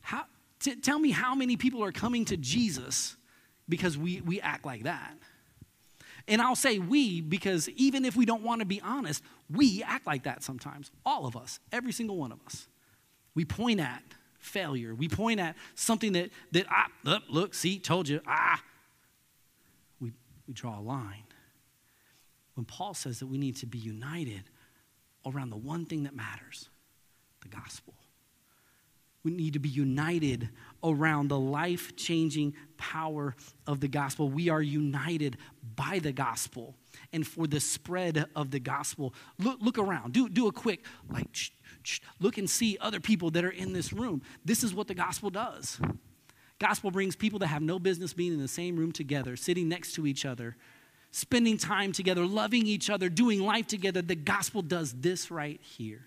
[0.00, 0.24] how,
[0.60, 3.16] t- tell me how many people are coming to Jesus
[3.68, 5.14] because we, we act like that.
[6.28, 10.06] And I'll say we because even if we don't want to be honest, we act
[10.06, 10.90] like that sometimes.
[11.04, 12.68] All of us, every single one of us.
[13.34, 14.02] We point at
[14.38, 14.94] failure.
[14.94, 18.62] We point at something that, that ah, look, look, see, told you, ah.
[20.00, 20.12] We,
[20.46, 21.24] we draw a line
[22.54, 24.44] when Paul says that we need to be united
[25.26, 26.68] around the one thing that matters
[27.40, 27.94] the gospel.
[29.24, 30.48] We need to be united
[30.82, 33.36] around the life changing power
[33.68, 34.28] of the gospel.
[34.28, 35.36] We are united
[35.76, 36.74] by the gospel
[37.12, 39.14] and for the spread of the gospel.
[39.38, 41.28] Look, look around, do, do a quick, like,
[42.18, 44.22] look and see other people that are in this room.
[44.44, 45.80] This is what the gospel does.
[46.58, 49.94] Gospel brings people that have no business being in the same room together, sitting next
[49.94, 50.56] to each other,
[51.12, 54.02] spending time together, loving each other, doing life together.
[54.02, 56.06] The gospel does this right here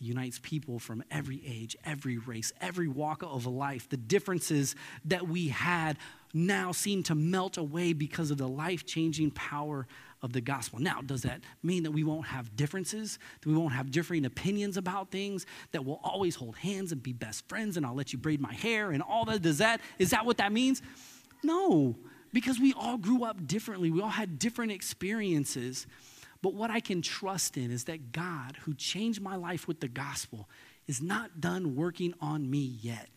[0.00, 3.88] unites people from every age, every race, every walk of life.
[3.88, 4.74] The differences
[5.04, 5.98] that we had
[6.32, 9.86] now seem to melt away because of the life changing power
[10.22, 10.78] of the gospel.
[10.78, 13.18] Now, does that mean that we won't have differences?
[13.40, 15.44] That we won't have differing opinions about things?
[15.72, 18.54] That we'll always hold hands and be best friends and I'll let you braid my
[18.54, 19.42] hair and all that?
[19.42, 20.82] Does that, is that what that means?
[21.42, 21.96] No,
[22.32, 23.90] because we all grew up differently.
[23.90, 25.86] We all had different experiences.
[26.42, 29.88] But what I can trust in is that God, who changed my life with the
[29.88, 30.48] gospel,
[30.86, 33.08] is not done working on me yet.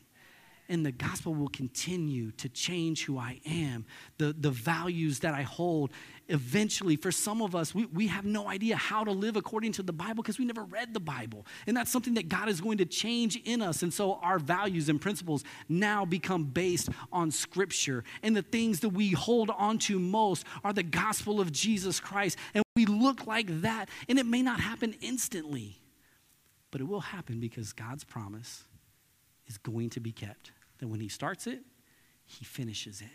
[0.69, 3.86] And the gospel will continue to change who I am,
[4.17, 5.91] the, the values that I hold.
[6.30, 9.84] Eventually, for some of us, we, we have no idea how to live according to
[9.84, 11.45] the Bible because we never read the Bible.
[11.67, 13.84] And that's something that God is going to change in us.
[13.84, 18.06] And so our values and principles now become based on Scripture.
[18.23, 22.38] And the things that we hold on to most are the gospel of Jesus Christ.
[22.54, 23.89] And we look like that.
[24.08, 25.82] And it may not happen instantly,
[26.71, 28.63] but it will happen because God's promise
[29.54, 30.52] is going to be kept.
[30.80, 31.60] That when He starts it,
[32.26, 33.08] He finishes it.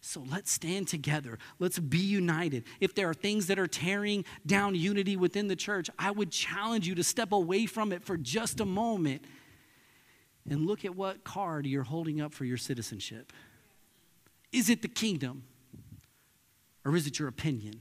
[0.00, 1.38] So let's stand together.
[1.58, 2.64] Let's be united.
[2.80, 6.86] If there are things that are tearing down unity within the church, I would challenge
[6.86, 9.24] you to step away from it for just a moment
[10.48, 13.32] and look at what card you're holding up for your citizenship.
[14.52, 15.42] Is it the kingdom?
[16.84, 17.80] Or is it your opinion?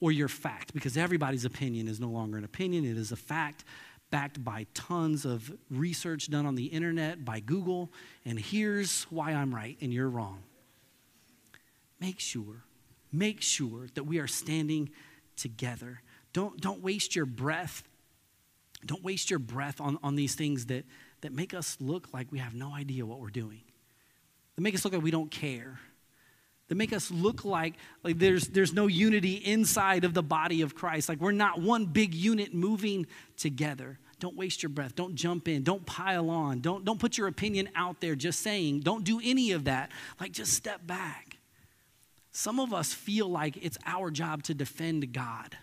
[0.00, 0.72] Or your fact?
[0.72, 3.64] Because everybody's opinion is no longer an opinion, it is a fact
[4.14, 7.90] backed by tons of research done on the internet by Google,
[8.24, 10.44] and here's why I'm right and you're wrong.
[11.98, 12.62] Make sure,
[13.12, 14.90] make sure that we are standing
[15.34, 16.00] together.
[16.32, 17.82] Don't, don't waste your breath.
[18.86, 20.84] Don't waste your breath on, on these things that,
[21.22, 23.62] that make us look like we have no idea what we're doing,
[24.54, 25.80] that make us look like we don't care
[26.68, 30.74] that make us look like like there's there's no unity inside of the body of
[30.74, 34.94] Christ like we're not one big unit moving together don't waste your breath.
[34.94, 35.62] Don't jump in.
[35.62, 36.60] Don't pile on.
[36.60, 38.80] Don't, don't put your opinion out there just saying.
[38.80, 39.90] Don't do any of that.
[40.20, 41.38] Like, just step back.
[42.32, 45.56] Some of us feel like it's our job to defend God.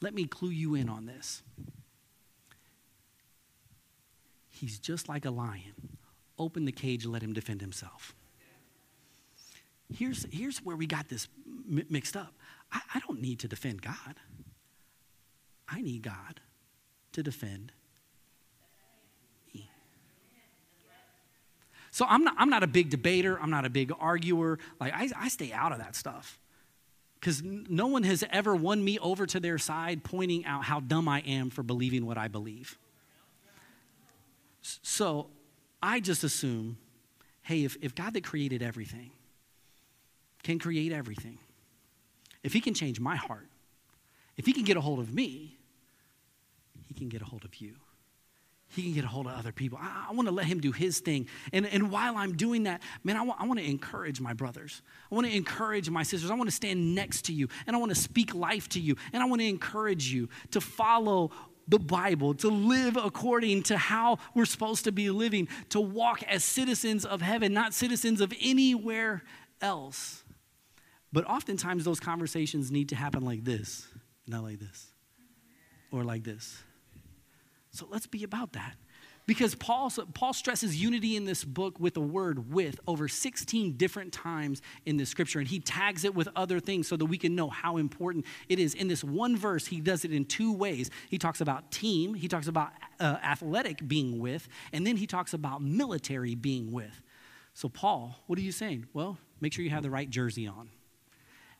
[0.00, 1.42] Let me clue you in on this.
[4.50, 5.98] He's just like a lion.
[6.38, 8.14] Open the cage, let him defend himself.
[9.92, 11.28] Here's, here's where we got this
[11.66, 12.34] mixed up.
[12.72, 14.16] I, I don't need to defend God,
[15.68, 16.40] I need God
[17.16, 17.72] to defend
[19.54, 19.70] me.
[21.90, 24.58] So I'm not, I'm not a big debater, I'm not a big arguer.
[24.78, 26.38] Like, I, I stay out of that stuff.
[27.18, 31.08] Because no one has ever won me over to their side pointing out how dumb
[31.08, 32.78] I am for believing what I believe.
[34.60, 35.28] So
[35.82, 36.76] I just assume
[37.42, 39.12] hey, if, if God that created everything
[40.42, 41.38] can create everything,
[42.42, 43.48] if He can change my heart,
[44.36, 45.55] if He can get a hold of me,
[46.96, 47.74] can get a hold of you.
[48.68, 49.78] He can get a hold of other people.
[49.80, 51.28] I, I want to let him do his thing.
[51.52, 54.82] And, and while I'm doing that, man, I, wa- I want to encourage my brothers.
[55.10, 56.30] I want to encourage my sisters.
[56.30, 58.96] I want to stand next to you and I want to speak life to you.
[59.12, 61.30] And I want to encourage you to follow
[61.68, 66.44] the Bible, to live according to how we're supposed to be living, to walk as
[66.44, 69.22] citizens of heaven, not citizens of anywhere
[69.60, 70.22] else.
[71.12, 73.86] But oftentimes, those conversations need to happen like this,
[74.26, 74.88] not like this,
[75.90, 76.62] or like this.
[77.76, 78.76] So let's be about that.
[79.26, 84.12] Because Paul, Paul stresses unity in this book with the word with over 16 different
[84.12, 85.40] times in the scripture.
[85.40, 88.60] And he tags it with other things so that we can know how important it
[88.60, 88.74] is.
[88.74, 90.90] In this one verse, he does it in two ways.
[91.10, 95.34] He talks about team, he talks about uh, athletic being with, and then he talks
[95.34, 97.02] about military being with.
[97.52, 98.86] So, Paul, what are you saying?
[98.92, 100.70] Well, make sure you have the right jersey on.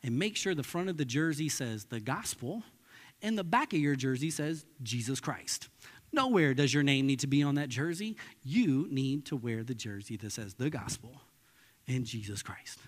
[0.04, 2.62] And make sure the front of the jersey says the gospel,
[3.22, 5.68] and the back of your jersey says Jesus Christ.
[6.16, 8.16] Nowhere does your name need to be on that jersey.
[8.42, 11.20] You need to wear the jersey that says the gospel
[11.86, 12.78] and Jesus Christ.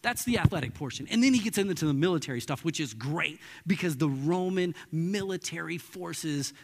[0.00, 1.06] That's the athletic portion.
[1.10, 5.76] And then he gets into the military stuff, which is great because the Roman military
[5.76, 6.54] forces,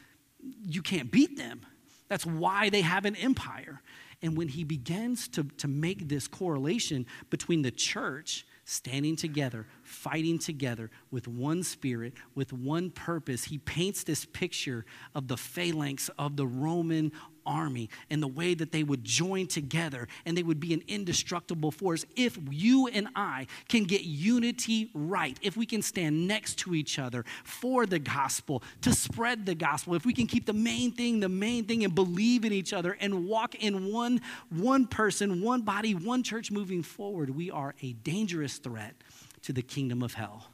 [0.66, 1.66] you can't beat them.
[2.08, 3.82] That's why they have an empire.
[4.22, 10.38] And when he begins to, to make this correlation between the church standing together, fighting
[10.38, 13.44] together with one spirit, with one purpose.
[13.44, 17.10] He paints this picture of the phalanx of the Roman
[17.46, 21.70] army and the way that they would join together and they would be an indestructible
[21.70, 22.04] force.
[22.16, 26.98] If you and I can get unity right, if we can stand next to each
[26.98, 31.20] other for the gospel, to spread the gospel, if we can keep the main thing
[31.20, 34.20] the main thing and believe in each other and walk in one,
[34.50, 38.94] one person, one body, one church moving forward, we are a dangerous threat
[39.42, 40.46] to the kingdom of hell.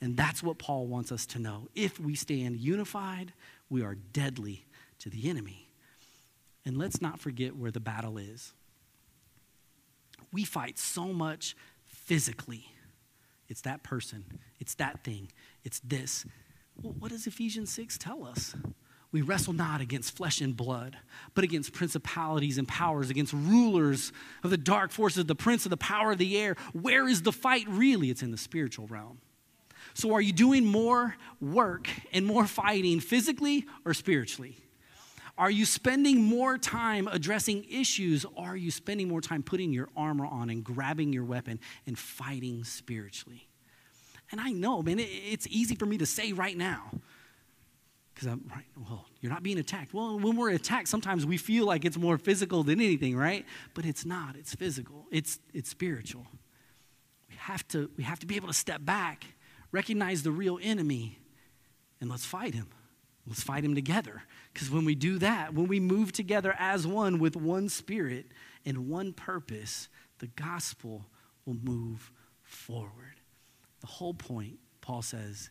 [0.00, 1.68] And that's what Paul wants us to know.
[1.74, 3.32] If we stand unified,
[3.68, 4.64] we are deadly
[5.00, 5.69] to the enemy.
[6.70, 8.52] And let's not forget where the battle is.
[10.32, 12.68] We fight so much physically.
[13.48, 14.24] It's that person,
[14.60, 15.32] it's that thing,
[15.64, 16.24] it's this.
[16.80, 18.54] Well, what does Ephesians 6 tell us?
[19.10, 20.96] We wrestle not against flesh and blood,
[21.34, 24.12] but against principalities and powers, against rulers
[24.44, 26.54] of the dark forces, the prince of the power of the air.
[26.72, 28.10] Where is the fight really?
[28.10, 29.18] It's in the spiritual realm.
[29.94, 34.56] So, are you doing more work and more fighting physically or spiritually?
[35.40, 38.26] Are you spending more time addressing issues?
[38.34, 41.98] Or are you spending more time putting your armor on and grabbing your weapon and
[41.98, 43.48] fighting spiritually?
[44.30, 46.90] And I know, man, it's easy for me to say right now.
[48.12, 49.94] Because I'm right, well, you're not being attacked.
[49.94, 53.46] Well, when we're attacked, sometimes we feel like it's more physical than anything, right?
[53.72, 56.26] But it's not, it's physical, it's, it's spiritual.
[57.30, 59.24] We have, to, we have to be able to step back,
[59.72, 61.18] recognize the real enemy,
[61.98, 62.68] and let's fight him.
[63.26, 64.22] Let's fight him together.
[64.52, 68.26] Because when we do that, when we move together as one with one spirit
[68.64, 69.88] and one purpose,
[70.18, 71.06] the gospel
[71.46, 72.10] will move
[72.42, 73.20] forward.
[73.80, 75.50] The whole point, Paul says,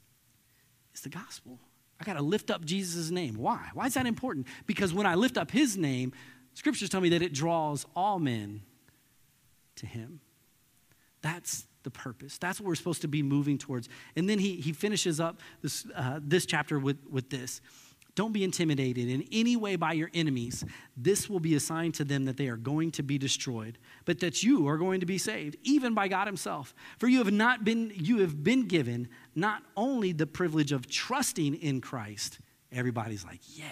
[0.93, 1.59] is the gospel.
[1.99, 3.35] I got to lift up Jesus' name.
[3.35, 3.69] Why?
[3.73, 4.47] Why is that important?
[4.65, 6.13] Because when I lift up his name,
[6.53, 8.61] scriptures tell me that it draws all men
[9.77, 10.19] to him.
[11.21, 12.37] That's the purpose.
[12.37, 13.89] That's what we're supposed to be moving towards.
[14.15, 17.61] And then he, he finishes up this, uh, this chapter with, with this.
[18.19, 20.65] Don't be intimidated in any way by your enemies.
[20.97, 24.19] This will be a sign to them that they are going to be destroyed, but
[24.19, 26.75] that you are going to be saved, even by God Himself.
[26.97, 31.55] For you have not been, you have been given not only the privilege of trusting
[31.55, 32.39] in Christ,
[32.73, 33.63] everybody's like, yeah,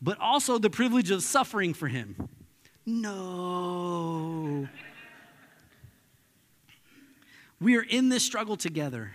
[0.00, 2.28] but also the privilege of suffering for Him.
[2.86, 4.68] No.
[7.60, 9.10] We are in this struggle together.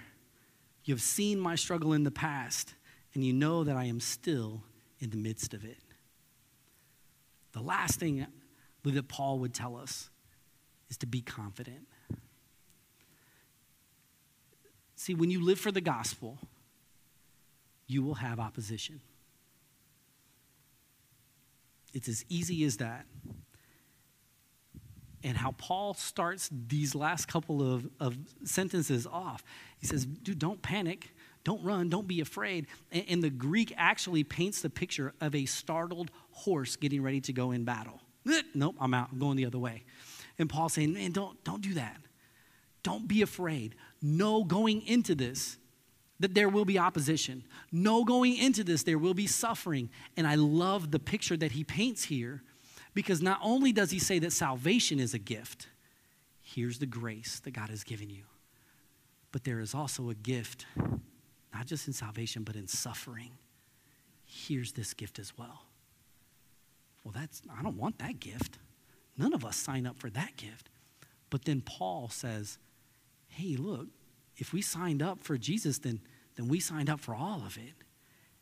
[0.90, 2.74] You have seen my struggle in the past,
[3.14, 4.64] and you know that I am still
[5.00, 5.78] in the midst of it.
[7.52, 8.26] The last thing
[8.84, 10.10] that Paul would tell us
[10.90, 11.86] is to be confident.
[14.96, 16.40] See, when you live for the gospel,
[17.86, 19.00] you will have opposition.
[21.94, 23.06] It's as easy as that
[25.24, 29.44] and how Paul starts these last couple of, of sentences off.
[29.80, 31.14] He says, Dude, don't panic,
[31.44, 32.68] don't run, don't be afraid.
[32.92, 37.34] And, and, the Greek actually paints the picture of a startled horse getting ready to
[37.34, 38.02] go in battle.
[38.54, 39.84] Nope, I'm out, I'm going the other way.
[40.38, 41.98] And Paul's saying, Man, don't, don't do that.
[42.84, 43.76] Don't be afraid.
[44.02, 45.58] Know going into this
[46.20, 47.44] that there will be opposition.
[47.72, 49.90] Know going into this there will be suffering.
[50.18, 52.44] And I love the picture that he paints here
[52.94, 55.68] because not only does he say that salvation is a gift,
[56.42, 58.24] here's the grace that God has given you,
[59.32, 60.66] but there is also a gift,
[61.54, 63.32] not just in salvation, but in suffering.
[64.26, 65.64] Here's this gift as well.
[67.04, 68.58] Well, that's, I don't want that gift.
[69.18, 70.70] None of us sign up for that gift.
[71.30, 72.58] But then Paul says,
[73.28, 73.88] hey, look,
[74.38, 76.02] if we signed up for Jesus, then,
[76.36, 77.74] then we signed up for all of it.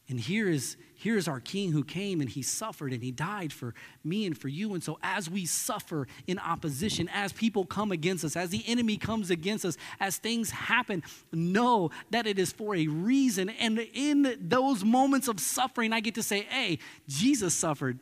[0.09, 3.51] And here is, here is our king who came and he suffered and he died
[3.51, 3.73] for
[4.05, 4.73] me and for you.
[4.73, 8.95] And so, as we suffer in opposition, as people come against us, as the enemy
[8.95, 11.03] comes against us, as things happen,
[11.33, 13.49] know that it is for a reason.
[13.49, 16.79] And in those moments of suffering, I get to say, hey,
[17.09, 17.99] Jesus suffered.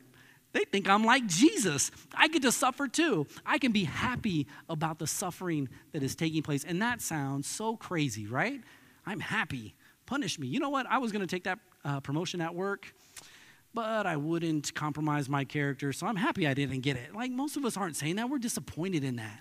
[0.52, 1.90] They think I'm like Jesus.
[2.14, 3.26] I get to suffer too.
[3.44, 6.64] I can be happy about the suffering that is taking place.
[6.64, 8.62] And that sounds so crazy, right?
[9.04, 9.74] I'm happy.
[10.06, 10.46] Punish me.
[10.46, 10.86] You know what?
[10.88, 12.92] I was going to take that uh, promotion at work,
[13.72, 17.14] but I wouldn't compromise my character, so I'm happy I didn't get it.
[17.14, 19.40] Like most of us aren't saying that, we're disappointed in that.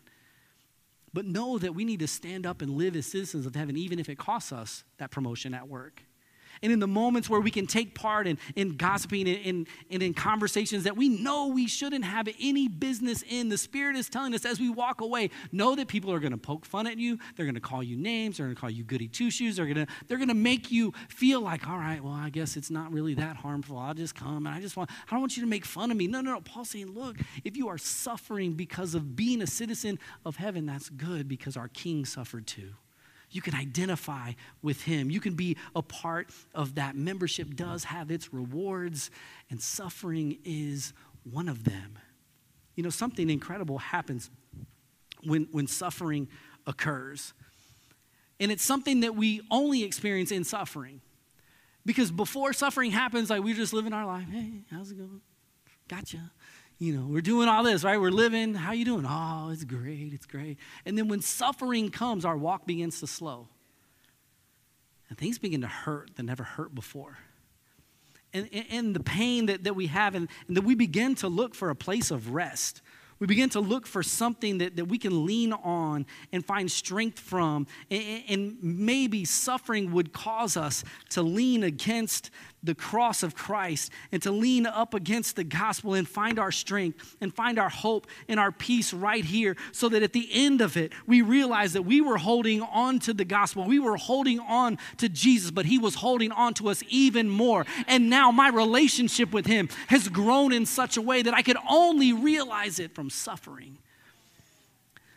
[1.12, 4.00] But know that we need to stand up and live as citizens of heaven, even
[4.00, 6.04] if it costs us that promotion at work.
[6.66, 10.02] And in the moments where we can take part in, in gossiping and in, in,
[10.02, 14.34] in conversations that we know we shouldn't have any business in, the Spirit is telling
[14.34, 17.20] us as we walk away, know that people are going to poke fun at you.
[17.36, 18.38] They're going to call you names.
[18.38, 19.58] They're going to call you goody two shoes.
[19.58, 22.58] They're going to they're going to make you feel like, all right, well, I guess
[22.58, 23.78] it's not really that harmful.
[23.78, 25.98] I'll just come and I just want, I don't want you to make fun of
[25.98, 26.08] me.
[26.08, 26.42] No, no, no.
[26.42, 30.90] Paul's saying, look, if you are suffering because of being a citizen of heaven, that's
[30.90, 32.74] good because our King suffered too.
[33.36, 34.32] You can identify
[34.62, 35.12] with him.
[35.12, 36.96] You can be a part of that.
[36.96, 39.12] Membership does have its rewards,
[39.50, 40.94] and suffering is
[41.30, 42.00] one of them.
[42.76, 44.30] You know, something incredible happens
[45.26, 46.30] when, when suffering
[46.66, 47.34] occurs.
[48.40, 51.02] And it's something that we only experience in suffering.
[51.86, 54.30] Because before suffering happens, like we're just living our life.
[54.32, 55.20] Hey, how's it going?
[55.90, 56.32] Gotcha
[56.78, 58.00] you know, we're doing all this, right?
[58.00, 58.54] We're living.
[58.54, 59.06] How you doing?
[59.08, 60.12] Oh, it's great.
[60.14, 60.58] It's great.
[60.86, 63.48] And then when suffering comes, our walk begins to slow.
[65.10, 67.18] And things begin to hurt that never hurt before.
[68.34, 71.30] And, and, and the pain that, that we have, and, and that we begin to
[71.30, 72.82] look for a place of rest.
[73.20, 77.20] We begin to look for something that, that we can lean on and find strength
[77.20, 77.66] from.
[77.90, 82.30] And, and maybe suffering would cause us to lean against
[82.66, 87.16] the cross of Christ and to lean up against the gospel and find our strength
[87.22, 90.76] and find our hope and our peace right here so that at the end of
[90.76, 93.66] it, we realize that we were holding on to the gospel.
[93.66, 97.66] We were holding on to Jesus, but he was holding on to us even more.
[97.88, 101.58] And now my relationship with him has grown in such a way that I could
[101.70, 103.78] only realize it from suffering.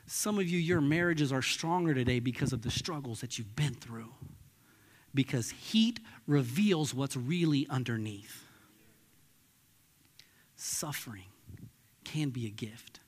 [0.06, 3.74] Some of you, your marriages are stronger today because of the struggles that you've been
[3.74, 4.12] through
[5.14, 8.44] because heat reveals what's really underneath.
[10.56, 11.26] Suffering
[12.04, 13.00] can be a gift.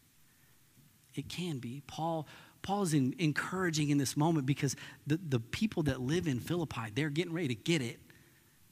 [1.14, 1.82] It can be.
[1.86, 2.26] Paul,
[2.62, 4.76] Paul is in, encouraging in this moment because
[5.06, 7.98] the, the people that live in Philippi, they're getting ready to get it.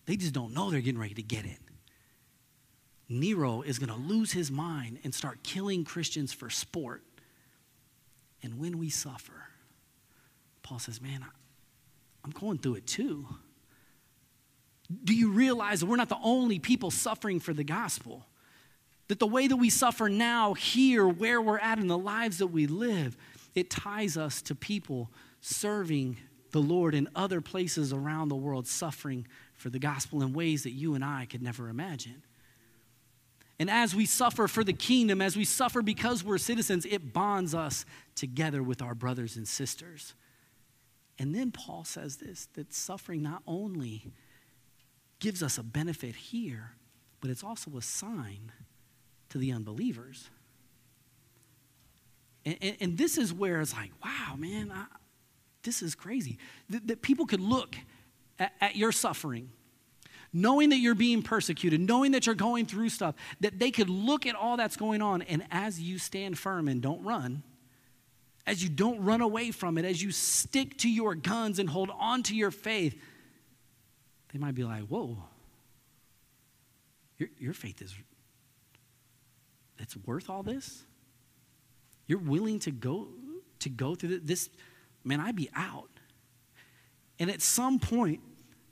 [0.07, 1.59] They just don't know they're getting ready to get it.
[3.09, 7.03] Nero is going to lose his mind and start killing Christians for sport.
[8.43, 9.33] And when we suffer,
[10.63, 11.25] Paul says, Man,
[12.25, 13.27] I'm going through it too.
[15.05, 18.27] Do you realize that we're not the only people suffering for the gospel?
[19.09, 22.49] That the way that we suffer now, here, where we're at in the lives that
[22.49, 23.17] we live,
[23.55, 26.19] it ties us to people serving
[26.51, 30.71] the Lord in other places around the world, suffering for the gospel in ways that
[30.71, 32.23] you and I could never imagine.
[33.59, 37.55] And as we suffer for the kingdom, as we suffer because we're citizens, it bonds
[37.55, 37.85] us
[38.15, 40.15] together with our brothers and sisters.
[41.19, 44.13] And then Paul says this that suffering not only
[45.19, 46.73] gives us a benefit here,
[47.21, 48.53] but it's also a sign
[49.31, 50.31] to the unbelievers.
[52.45, 54.85] And, and, and this is where it's like, wow, man, I,
[55.65, 56.39] this is crazy.
[56.71, 57.75] That, that people could look
[58.39, 59.51] at, at your suffering
[60.33, 64.27] knowing that you're being persecuted, knowing that you're going through stuff, that they could look
[64.27, 67.43] at all that's going on, and as you stand firm and don't run,
[68.47, 71.91] as you don't run away from it, as you stick to your guns and hold
[71.99, 72.99] on to your faith,
[74.33, 75.17] they might be like, whoa,
[77.19, 77.95] your, your faith is,
[79.79, 80.85] it's worth all this?
[82.07, 83.09] You're willing to go,
[83.61, 84.49] to go through this?
[85.05, 85.91] Man, I'd be out.
[87.19, 88.21] And at some point,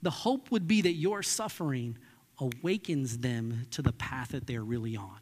[0.03, 1.99] the hope would be that your suffering
[2.39, 5.21] awakens them to the path that they're really on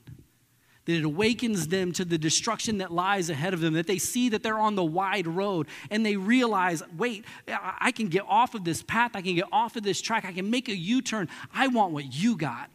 [0.84, 4.28] that it awakens them to the destruction that lies ahead of them, that they see
[4.30, 8.64] that they're on the wide road and they realize, wait, I can get off of
[8.64, 11.28] this path, I can get off of this track, I can make a U turn.
[11.52, 12.70] I want what you got.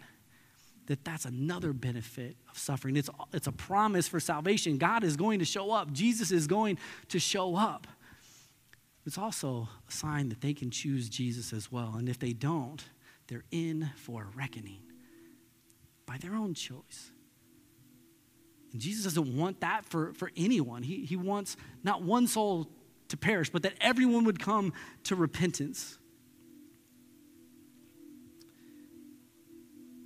[0.88, 2.98] That that's another benefit of suffering.
[2.98, 4.80] It's, it's a promise for salvation.
[4.80, 6.80] God is going to show up, Jesus is going
[7.10, 7.86] to show up.
[9.06, 11.96] It's also a sign that they can choose Jesus as well.
[11.98, 12.84] And if they don't,
[13.28, 14.82] they're in for a reckoning
[16.06, 17.12] by their own choice.
[18.72, 20.84] And Jesus doesn't want that for, for anyone.
[20.84, 22.70] He, he wants not one soul
[23.08, 24.74] to perish, but that everyone would come
[25.06, 25.98] to repentance.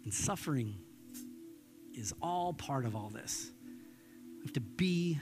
[0.04, 0.76] And suffering
[1.94, 3.52] is all part of all this.
[4.38, 5.20] We have to be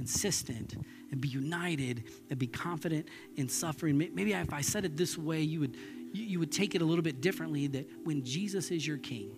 [0.00, 0.76] consistent
[1.10, 3.98] and be united and be confident in suffering.
[3.98, 5.76] Maybe if I said it this way, you would,
[6.14, 9.36] you would take it a little bit differently that when Jesus is your king,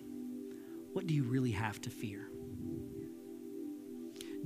[0.93, 2.29] what do you really have to fear?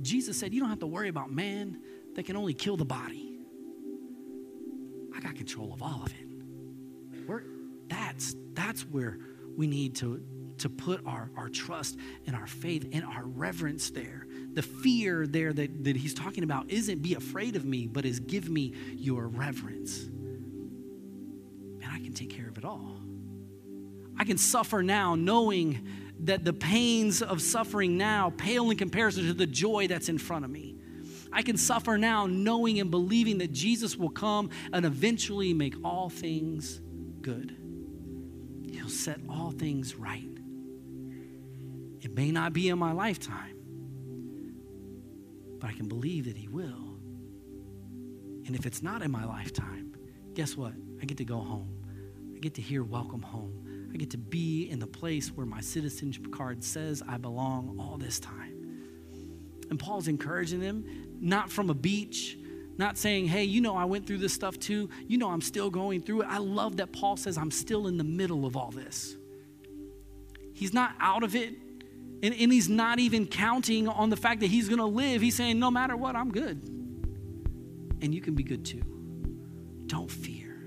[0.02, 1.78] Jesus said, You don't have to worry about man
[2.16, 3.38] that can only kill the body.
[5.16, 7.28] I got control of all of it.
[7.28, 7.44] We're,
[7.86, 9.18] that's, that's where
[9.56, 10.20] we need to,
[10.58, 11.96] to put our, our trust
[12.26, 14.26] and our faith and our reverence there.
[14.54, 18.20] The fear there that, that he's talking about isn't be afraid of me, but is
[18.20, 20.04] give me your reverence.
[21.80, 22.96] And I can take care of it all.
[24.18, 25.86] I can suffer now knowing
[26.20, 30.44] that the pains of suffering now pale in comparison to the joy that's in front
[30.44, 30.74] of me.
[31.32, 36.08] I can suffer now knowing and believing that Jesus will come and eventually make all
[36.08, 36.80] things
[37.20, 37.54] good.
[38.72, 40.28] He'll set all things right.
[42.00, 43.57] It may not be in my lifetime,
[45.58, 46.96] but I can believe that He will.
[48.46, 49.94] And if it's not in my lifetime,
[50.34, 50.72] guess what?
[51.00, 51.74] I get to go home.
[52.34, 53.90] I get to hear welcome home.
[53.92, 57.96] I get to be in the place where my citizenship card says I belong all
[57.98, 58.54] this time.
[59.70, 60.84] And Paul's encouraging them,
[61.20, 62.38] not from a beach,
[62.78, 64.88] not saying, hey, you know, I went through this stuff too.
[65.06, 66.28] You know, I'm still going through it.
[66.28, 69.16] I love that Paul says, I'm still in the middle of all this.
[70.54, 71.54] He's not out of it,
[72.22, 75.22] and, and he's not even counting on the fact that he's going to live.
[75.22, 76.56] He's saying, no matter what, I'm good.
[78.00, 78.82] And you can be good too.
[79.86, 80.60] Don't fear,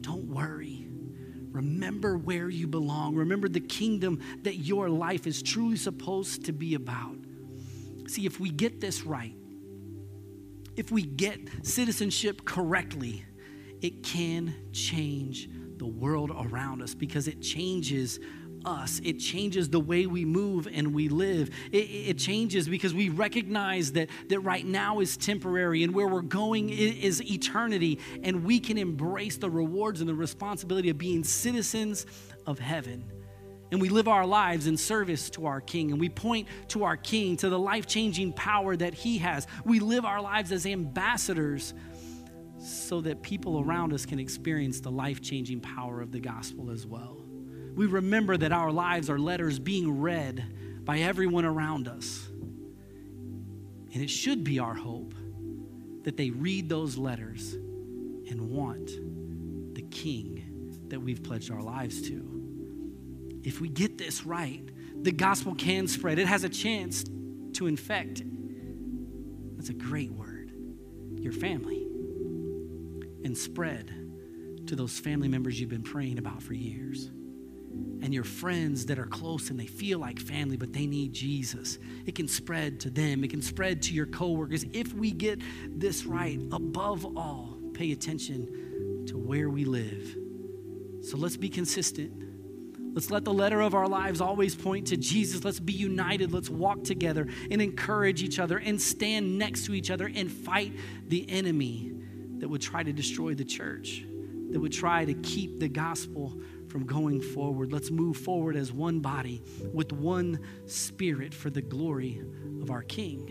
[0.00, 0.80] don't worry.
[1.50, 3.14] Remember where you belong.
[3.14, 7.14] Remember the kingdom that your life is truly supposed to be about.
[8.08, 9.36] See, if we get this right,
[10.74, 13.24] if we get citizenship correctly,
[13.80, 18.18] it can change the world around us because it changes
[18.64, 19.00] us.
[19.04, 21.50] It changes the way we move and we live.
[21.72, 26.22] It, it, changes because we recognize that, that right now is temporary and where we're
[26.22, 32.06] going is eternity, and we can embrace the rewards and the responsibility of being citizens
[32.46, 33.04] of heaven
[33.74, 36.96] and we live our lives in service to our King, and we point to our
[36.96, 39.48] King, to the life changing power that He has.
[39.64, 41.74] We live our lives as ambassadors
[42.60, 46.86] so that people around us can experience the life changing power of the gospel as
[46.86, 47.23] well.
[47.74, 50.44] We remember that our lives are letters being read
[50.84, 52.26] by everyone around us.
[53.92, 55.14] And it should be our hope
[56.02, 58.86] that they read those letters and want
[59.74, 62.34] the King that we've pledged our lives to
[63.44, 64.62] if we get this right,
[65.02, 66.18] the gospel can spread.
[66.18, 67.04] It has a chance
[67.52, 68.22] to infect.
[69.56, 70.50] That's a great word.
[71.16, 71.86] Your family.
[73.24, 73.92] And spread
[74.66, 77.10] to those family members you've been praying about for years.
[78.02, 81.78] And your friends that are close and they feel like family, but they need Jesus.
[82.04, 84.64] It can spread to them, it can spread to your coworkers.
[84.72, 90.16] If we get this right, above all, pay attention to where we live.
[91.02, 92.24] So let's be consistent
[92.94, 95.44] Let's let the letter of our lives always point to Jesus.
[95.44, 96.32] Let's be united.
[96.32, 100.72] Let's walk together and encourage each other and stand next to each other and fight
[101.08, 101.92] the enemy
[102.38, 104.04] that would try to destroy the church,
[104.50, 106.38] that would try to keep the gospel
[106.74, 107.72] from going forward.
[107.72, 109.40] Let's move forward as one body
[109.72, 112.20] with one spirit for the glory
[112.60, 113.28] of our King.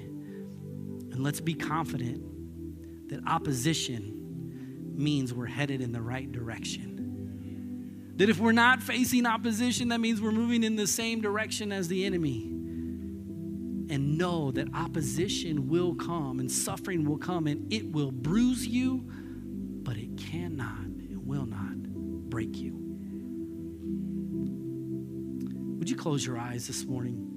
[1.12, 6.94] And let's be confident that opposition means we're headed in the right direction
[8.16, 11.89] that if we're not facing opposition, that means we're moving in the same direction as
[11.89, 12.44] the enemy.
[13.89, 19.04] And know that opposition will come and suffering will come and it will bruise you,
[19.84, 21.76] but it cannot, it will not
[22.30, 22.83] break you.
[25.84, 27.28] Would you close your eyes this morning?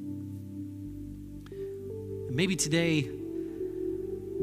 [2.30, 3.11] Maybe today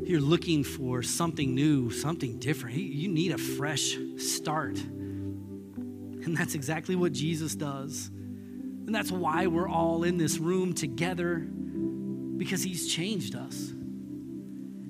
[0.04, 2.76] you're looking for something new, something different.
[2.76, 4.78] You need a fresh start.
[4.78, 8.10] And that's exactly what Jesus does.
[8.10, 13.72] And that's why we're all in this room together because he's changed us.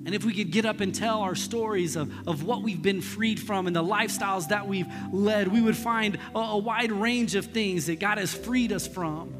[0.06, 3.00] And if we could get up and tell our stories of, of what we've been
[3.00, 7.34] freed from and the lifestyles that we've led, we would find a, a wide range
[7.34, 9.32] of things that God has freed us from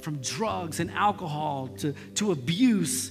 [0.00, 3.10] from drugs and alcohol to, to abuse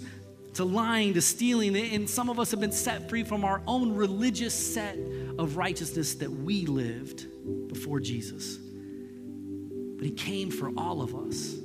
[0.55, 1.75] to lying to stealing.
[1.75, 4.97] And some of us have been set free from our own religious set
[5.37, 7.27] of righteousness that we lived
[7.67, 8.57] before Jesus.
[8.57, 11.55] But he came for all of us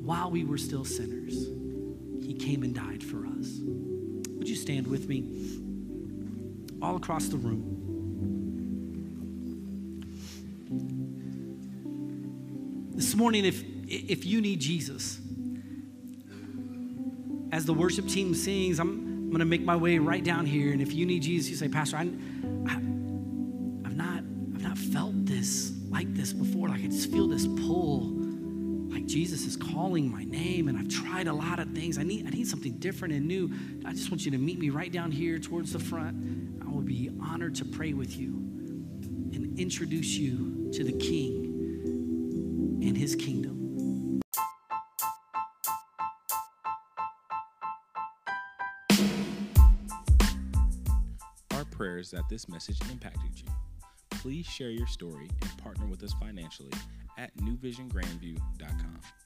[0.00, 1.46] while we were still sinners.
[2.26, 3.60] He came and died for us.
[3.62, 5.60] Would you stand with me?
[6.82, 7.74] All across the room.
[12.96, 15.20] This morning, if, if you need Jesus,
[17.52, 20.72] as the worship team sings, I'm, I'm going to make my way right down here.
[20.72, 22.10] And if you need Jesus, you say, Pastor, I,
[29.76, 31.98] calling my name, and I've tried a lot of things.
[31.98, 33.52] I need, I need something different and new.
[33.84, 36.62] I just want you to meet me right down here towards the front.
[36.64, 38.28] I will be honored to pray with you
[39.34, 44.22] and introduce you to the King and his kingdom.
[51.50, 53.52] Our prayers that this message impacted you
[54.10, 56.72] please share your story and partner with us financially
[57.18, 59.25] at newvisiongrandview.com.